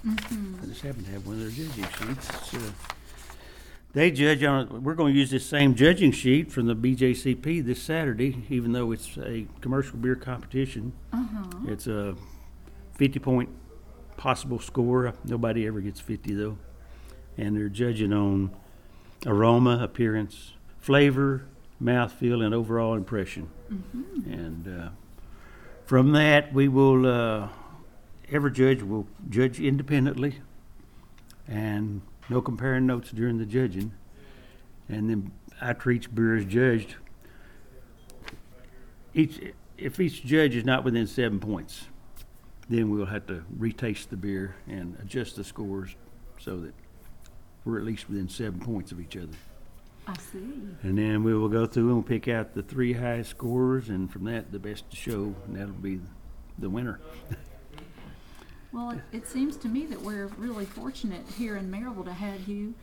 I 0.09 0.67
just 0.67 0.83
happen 0.83 1.05
to 1.05 1.11
have 1.11 1.27
one 1.27 1.37
of 1.37 1.41
their 1.41 1.51
judging 1.51 1.85
sheets. 1.85 2.29
It's, 2.29 2.55
uh, 2.55 2.71
they 3.93 4.11
judge 4.11 4.43
on. 4.43 4.83
We're 4.83 4.95
going 4.95 5.13
to 5.13 5.19
use 5.19 5.31
this 5.31 5.45
same 5.45 5.75
judging 5.75 6.13
sheet 6.13 6.51
from 6.51 6.67
the 6.67 6.75
BJCP 6.75 7.65
this 7.65 7.83
Saturday, 7.83 8.45
even 8.49 8.73
though 8.73 8.91
it's 8.93 9.19
a 9.19 9.47
commercial 9.61 9.99
beer 9.99 10.17
competition. 10.17 10.95
Uh-huh. 11.13 11.45
It's 11.69 11.87
a 11.87 12.17
50 12.97 13.19
point 13.19 13.51
possible 14.17 14.59
score. 14.59 15.13
Nobody 15.25 15.67
ever 15.67 15.81
gets 15.81 16.01
50 16.01 16.35
though, 16.35 16.59
and 17.37 17.55
they're 17.55 17.69
judging 17.69 18.13
on 18.13 18.51
aroma, 19.27 19.83
appearance, 19.83 20.53
flavor, 20.79 21.45
mouthfeel, 21.83 22.45
and 22.45 22.55
overall 22.55 22.95
impression. 22.95 23.49
And 24.27 24.69
uh, 24.69 24.89
from 25.85 26.13
that, 26.13 26.53
we 26.53 26.69
will. 26.69 27.07
Uh, 27.07 27.49
every 28.31 28.51
judge 28.51 28.83
will 28.83 29.07
judge 29.29 29.61
independently, 29.61 30.41
and 31.47 32.03
no 32.29 32.41
comparing 32.41 32.87
notes 32.87 33.11
during 33.11 33.39
the 33.39 33.47
judging. 33.47 33.93
And 34.89 35.09
then 35.09 35.33
after 35.61 35.91
each 35.91 36.15
beer 36.15 36.37
is 36.37 36.45
judged, 36.45 36.97
each 39.15 39.41
if 39.79 39.99
each 39.99 40.25
judge 40.25 40.55
is 40.55 40.65
not 40.65 40.85
within 40.85 41.07
seven 41.07 41.41
points, 41.41 41.87
then 42.69 42.91
we'll 42.91 43.07
have 43.07 43.27
to 43.27 43.45
retaste 43.57 44.11
the 44.11 44.17
beer 44.17 44.57
and 44.69 44.97
adjust 45.01 45.37
the 45.37 45.45
scores 45.45 45.97
so 46.39 46.59
that 46.61 46.75
we're 47.65 47.79
at 47.79 47.85
least 47.85 48.09
within 48.09 48.29
seven 48.29 48.61
points 48.61 48.93
of 48.93 49.01
each 49.01 49.17
other. 49.17 49.37
I 50.07 50.17
see. 50.19 50.39
And 50.83 50.99
then 50.99 51.23
we 51.23 51.33
will 51.35 51.49
go 51.49 51.67
through 51.67 51.95
and 51.95 52.07
pick 52.07 52.27
out 52.27 52.55
the 52.55 52.63
three 52.63 52.93
highest 52.93 53.31
scorers, 53.31 53.89
and 53.89 54.13
from 54.13 54.25
that, 54.25 54.51
the 54.51 54.59
best 54.59 54.91
to 54.91 54.97
show, 54.97 55.35
and 55.47 55.57
that'll 55.57 55.73
be 55.75 56.01
the 56.59 56.71
winner. 56.71 57.01
Well, 58.73 58.91
it, 58.91 59.01
it 59.13 59.29
seems 59.29 59.59
to 59.59 59.69
me 59.69 59.85
that 59.87 60.01
we're 60.01 60.29
really 60.39 60.65
fortunate 60.65 61.23
here 61.37 61.59
in 61.59 61.71
Maryville 61.71 62.07
to 62.07 62.13
have 62.13 62.49
you 62.49 62.75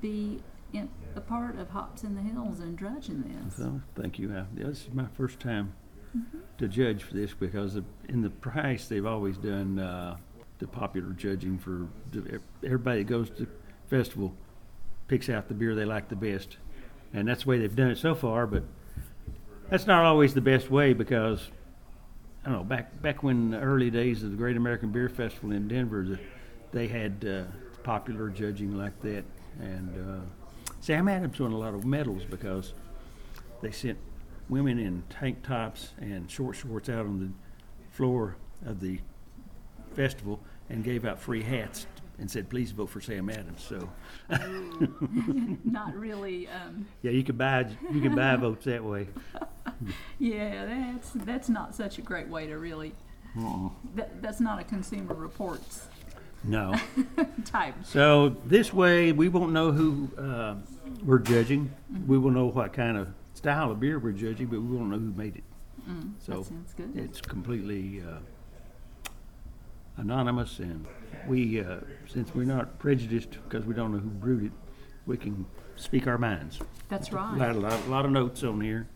be 0.00 0.42
in, 0.72 0.88
a 1.14 1.20
part 1.20 1.58
of 1.58 1.68
Hops 1.68 2.04
in 2.04 2.14
the 2.14 2.22
Hills 2.22 2.60
and 2.60 2.76
drudging 2.76 3.22
this. 3.22 3.56
So, 3.56 3.80
thank 3.94 4.18
you. 4.18 4.34
I, 4.34 4.44
this 4.54 4.86
is 4.86 4.94
my 4.94 5.06
first 5.14 5.38
time 5.38 5.74
to 6.56 6.68
judge 6.68 7.02
for 7.02 7.14
this 7.14 7.34
because 7.34 7.76
of, 7.76 7.84
in 8.08 8.22
the 8.22 8.30
price 8.30 8.88
they've 8.88 9.04
always 9.04 9.36
done 9.36 9.78
uh, 9.78 10.16
the 10.58 10.66
popular 10.66 11.10
judging 11.10 11.58
for 11.58 11.86
the, 12.12 12.40
everybody 12.64 13.02
that 13.02 13.08
goes 13.08 13.28
to 13.30 13.46
festival 13.88 14.34
picks 15.08 15.28
out 15.28 15.48
the 15.48 15.54
beer 15.54 15.74
they 15.74 15.84
like 15.84 16.08
the 16.08 16.16
best, 16.16 16.56
and 17.12 17.28
that's 17.28 17.44
the 17.44 17.50
way 17.50 17.58
they've 17.58 17.76
done 17.76 17.90
it 17.90 17.98
so 17.98 18.14
far. 18.14 18.46
But 18.46 18.64
that's 19.70 19.86
not 19.86 20.04
always 20.04 20.34
the 20.34 20.40
best 20.40 20.70
way 20.70 20.92
because 20.92 21.48
I 22.44 22.50
don't 22.50 22.58
know. 22.58 22.64
Back 22.64 23.00
back 23.02 23.22
when 23.22 23.50
the 23.50 23.60
early 23.60 23.90
days 23.90 24.22
of 24.22 24.30
the 24.30 24.36
Great 24.36 24.56
American 24.56 24.90
Beer 24.90 25.08
Festival 25.08 25.52
in 25.52 25.68
Denver, 25.68 26.04
the, 26.04 26.18
they 26.72 26.88
had 26.88 27.24
uh, 27.24 27.44
popular 27.82 28.28
judging 28.28 28.76
like 28.76 29.00
that, 29.02 29.24
and 29.60 30.10
uh, 30.10 30.70
Sam 30.80 31.08
Adams 31.08 31.38
won 31.40 31.52
a 31.52 31.58
lot 31.58 31.74
of 31.74 31.84
medals 31.84 32.24
because 32.24 32.74
they 33.62 33.70
sent 33.70 33.98
women 34.48 34.78
in 34.78 35.02
tank 35.08 35.42
tops 35.42 35.90
and 36.00 36.30
short 36.30 36.56
shorts 36.56 36.88
out 36.88 37.06
on 37.06 37.18
the 37.18 37.30
floor 37.96 38.36
of 38.64 38.80
the 38.80 39.00
festival 39.94 40.40
and 40.68 40.84
gave 40.84 41.04
out 41.04 41.18
free 41.18 41.42
hats 41.42 41.86
and 42.18 42.30
said, 42.30 42.48
"Please 42.48 42.72
vote 42.72 42.86
for 42.90 43.00
Sam 43.00 43.28
Adams." 43.30 43.62
So, 43.62 43.88
Not 45.64 45.94
really. 45.94 46.48
Um, 46.48 46.86
yeah, 47.02 47.10
you 47.10 47.22
can 47.24 47.36
buy 47.36 47.66
you 47.92 48.00
can 48.00 48.14
buy 48.14 48.36
votes 48.36 48.64
that 48.64 48.82
way. 48.84 49.08
yeah, 50.18 50.64
that's 50.66 51.10
that's 51.14 51.48
not 51.48 51.74
such 51.74 51.98
a 51.98 52.02
great 52.02 52.28
way 52.28 52.46
to 52.46 52.56
really. 52.58 52.92
That, 53.96 54.22
that's 54.22 54.40
not 54.40 54.58
a 54.58 54.64
Consumer 54.64 55.12
Reports 55.14 55.88
No. 56.42 56.74
type. 57.44 57.74
So 57.84 58.30
this 58.46 58.72
way, 58.72 59.12
we 59.12 59.28
won't 59.28 59.52
know 59.52 59.72
who 59.72 60.08
uh, 60.16 60.54
we're 61.04 61.18
judging. 61.18 61.70
We 62.06 62.16
will 62.16 62.30
know 62.30 62.46
what 62.46 62.72
kind 62.72 62.96
of 62.96 63.08
style 63.34 63.70
of 63.70 63.78
beer 63.78 63.98
we're 63.98 64.12
judging, 64.12 64.46
but 64.46 64.62
we 64.62 64.74
won't 64.74 64.88
know 64.88 64.98
who 64.98 65.12
made 65.12 65.36
it. 65.36 65.44
so 66.18 66.32
that 66.38 66.44
sounds 66.46 66.72
good. 66.72 66.96
it's 66.96 67.20
completely 67.20 68.00
uh, 68.00 68.20
anonymous, 69.96 70.58
and 70.58 70.86
we, 71.26 71.60
uh, 71.60 71.78
since 72.06 72.34
we're 72.34 72.44
not 72.44 72.78
prejudiced 72.78 73.30
because 73.48 73.64
we 73.64 73.74
don't 73.74 73.92
know 73.92 73.98
who 73.98 74.08
brewed 74.10 74.44
it, 74.44 74.52
we 75.06 75.16
can 75.16 75.46
speak 75.76 76.06
our 76.06 76.18
minds. 76.18 76.58
That's 76.88 77.10
A 77.10 77.14
lot, 77.14 77.38
right. 77.38 77.50
a 77.54 77.58
lot, 77.58 77.72
a 77.86 77.90
lot 77.90 78.04
of 78.04 78.10
notes 78.10 78.42
on 78.44 78.60
here, 78.60 78.86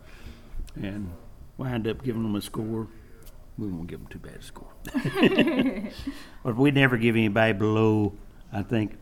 and 0.76 1.10
wind 1.56 1.86
up 1.88 2.02
giving 2.02 2.22
them 2.22 2.34
a 2.36 2.40
score. 2.40 2.88
We 3.58 3.66
won't 3.68 3.88
give 3.88 3.98
them 4.00 4.08
too 4.08 4.18
bad 4.18 4.36
a 4.36 4.42
score. 4.42 4.72
but 6.44 6.56
we 6.56 6.70
never 6.70 6.96
give 6.96 7.14
anybody 7.16 7.52
below, 7.52 8.14
I 8.52 8.62
think, 8.62 8.96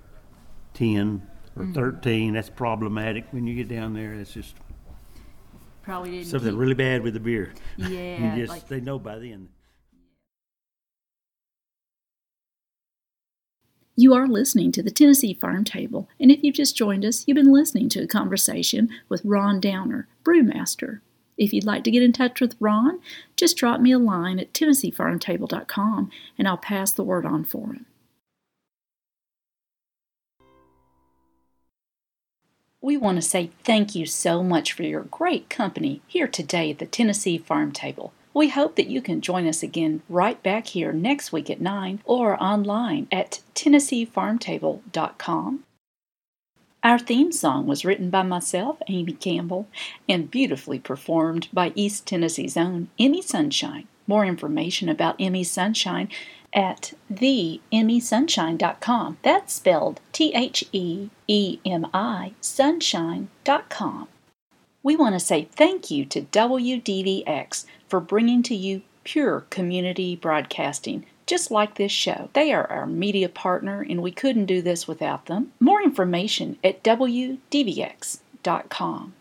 10 0.74 1.22
or 1.56 1.64
Mm-hmm. 1.64 1.72
13. 1.72 2.34
That's 2.34 2.50
problematic 2.50 3.24
when 3.32 3.46
you 3.48 3.54
get 3.56 3.68
down 3.68 3.92
there. 3.92 4.14
It's 4.14 4.32
just 4.32 4.54
Probably 5.82 6.22
something 6.22 6.50
keep- 6.50 6.58
really 6.58 6.74
bad 6.74 7.02
with 7.02 7.14
the 7.14 7.20
beer. 7.20 7.52
Yeah, 7.76 7.88
you 8.36 8.42
just, 8.42 8.50
like 8.52 8.68
they 8.68 8.80
know 8.80 8.98
by 8.98 9.18
then. 9.18 9.48
You 14.00 14.14
are 14.14 14.28
listening 14.28 14.70
to 14.72 14.82
the 14.84 14.92
Tennessee 14.92 15.34
Farm 15.34 15.64
Table, 15.64 16.08
and 16.20 16.30
if 16.30 16.44
you've 16.44 16.54
just 16.54 16.76
joined 16.76 17.04
us, 17.04 17.24
you've 17.26 17.34
been 17.34 17.52
listening 17.52 17.88
to 17.88 18.04
a 18.04 18.06
conversation 18.06 18.90
with 19.08 19.24
Ron 19.24 19.58
Downer, 19.58 20.06
brewmaster. 20.24 21.00
If 21.36 21.52
you'd 21.52 21.64
like 21.64 21.82
to 21.82 21.90
get 21.90 22.04
in 22.04 22.12
touch 22.12 22.40
with 22.40 22.54
Ron, 22.60 23.00
just 23.34 23.56
drop 23.56 23.80
me 23.80 23.90
a 23.90 23.98
line 23.98 24.38
at 24.38 24.52
tennesseefarmtable.com 24.52 26.12
and 26.38 26.46
I'll 26.46 26.56
pass 26.56 26.92
the 26.92 27.02
word 27.02 27.26
on 27.26 27.44
for 27.44 27.72
him. 27.72 27.86
We 32.80 32.96
want 32.96 33.16
to 33.16 33.22
say 33.22 33.50
thank 33.64 33.96
you 33.96 34.06
so 34.06 34.44
much 34.44 34.72
for 34.72 34.84
your 34.84 35.02
great 35.02 35.50
company 35.50 36.02
here 36.06 36.28
today 36.28 36.70
at 36.70 36.78
the 36.78 36.86
Tennessee 36.86 37.36
Farm 37.36 37.72
Table. 37.72 38.12
We 38.38 38.48
hope 38.50 38.76
that 38.76 38.86
you 38.86 39.02
can 39.02 39.20
join 39.20 39.48
us 39.48 39.64
again 39.64 40.02
right 40.08 40.40
back 40.44 40.68
here 40.68 40.92
next 40.92 41.32
week 41.32 41.50
at 41.50 41.60
9 41.60 42.02
or 42.04 42.40
online 42.40 43.08
at 43.10 43.40
TennesseeFarmTable.com. 43.56 45.64
Our 46.84 46.98
theme 47.00 47.32
song 47.32 47.66
was 47.66 47.84
written 47.84 48.10
by 48.10 48.22
myself, 48.22 48.78
Amy 48.86 49.14
Campbell, 49.14 49.66
and 50.08 50.30
beautifully 50.30 50.78
performed 50.78 51.48
by 51.52 51.72
East 51.74 52.06
Tennessee's 52.06 52.56
own 52.56 52.90
Emi 52.96 53.24
Sunshine. 53.24 53.88
More 54.06 54.24
information 54.24 54.88
about 54.88 55.18
Emi 55.18 55.44
Sunshine 55.44 56.08
at 56.52 56.92
theemisunshine.com. 57.12 59.18
That's 59.22 59.52
spelled 59.52 60.00
T 60.12 60.32
H 60.32 60.64
E 60.70 61.10
E 61.26 61.58
M 61.66 61.88
I 61.92 62.34
sunshine.com. 62.40 64.06
We 64.80 64.94
want 64.94 65.16
to 65.16 65.20
say 65.20 65.48
thank 65.56 65.90
you 65.90 66.04
to 66.04 66.22
WDVX 66.22 67.64
for 67.88 68.00
bringing 68.00 68.42
to 68.44 68.54
you 68.54 68.82
pure 69.04 69.44
community 69.50 70.14
broadcasting, 70.14 71.06
just 71.26 71.50
like 71.50 71.74
this 71.74 71.92
show. 71.92 72.28
They 72.34 72.52
are 72.52 72.70
our 72.70 72.86
media 72.86 73.28
partner, 73.28 73.84
and 73.88 74.02
we 74.02 74.10
couldn't 74.10 74.46
do 74.46 74.62
this 74.62 74.86
without 74.86 75.26
them. 75.26 75.52
More 75.60 75.82
information 75.82 76.58
at 76.62 76.84
WDVX.com. 76.84 79.14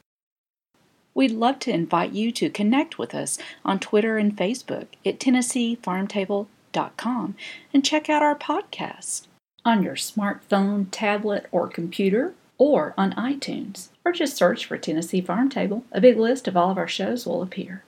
We'd 1.14 1.32
love 1.32 1.60
to 1.60 1.72
invite 1.72 2.12
you 2.12 2.32
to 2.34 2.50
connect 2.50 3.00
with 3.00 3.16
us 3.16 3.40
on 3.66 3.80
Twitter 3.80 4.18
and 4.18 4.38
Facebook 4.38 4.88
at 5.04 5.20
TennesseeFarmTable.com 5.20 7.36
and 7.74 7.86
check 7.86 8.08
out 8.08 8.22
our 8.22 8.36
podcast 8.36 9.26
on 9.66 9.82
your 9.82 9.96
smartphone, 9.96 10.86
tablet, 10.92 11.48
or 11.52 11.68
computer, 11.68 12.36
or 12.60 12.94
on 12.98 13.14
iTunes, 13.14 13.90
or 14.06 14.12
just 14.12 14.38
search 14.38 14.66
for 14.66 14.78
Tennessee 14.78 15.22
Farm 15.22 15.50
Table. 15.50 15.84
A 15.92 16.00
big 16.00 16.18
list 16.18 16.48
of 16.48 16.56
all 16.56 16.72
of 16.72 16.78
our 16.78 16.88
shows 16.88 17.26
will 17.26 17.42
appear. 17.42 17.84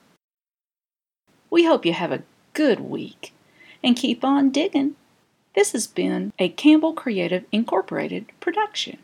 We 1.50 1.64
hope 1.64 1.84
you 1.84 1.92
have 1.92 2.12
a 2.12 2.22
good 2.52 2.80
week 2.80 3.34
and 3.82 3.96
keep 3.96 4.24
on 4.24 4.50
digging. 4.50 4.94
This 5.54 5.72
has 5.72 5.88
been 5.88 6.32
a 6.38 6.48
Campbell 6.48 6.92
Creative 6.92 7.44
Incorporated 7.50 8.26
production. 8.38 8.98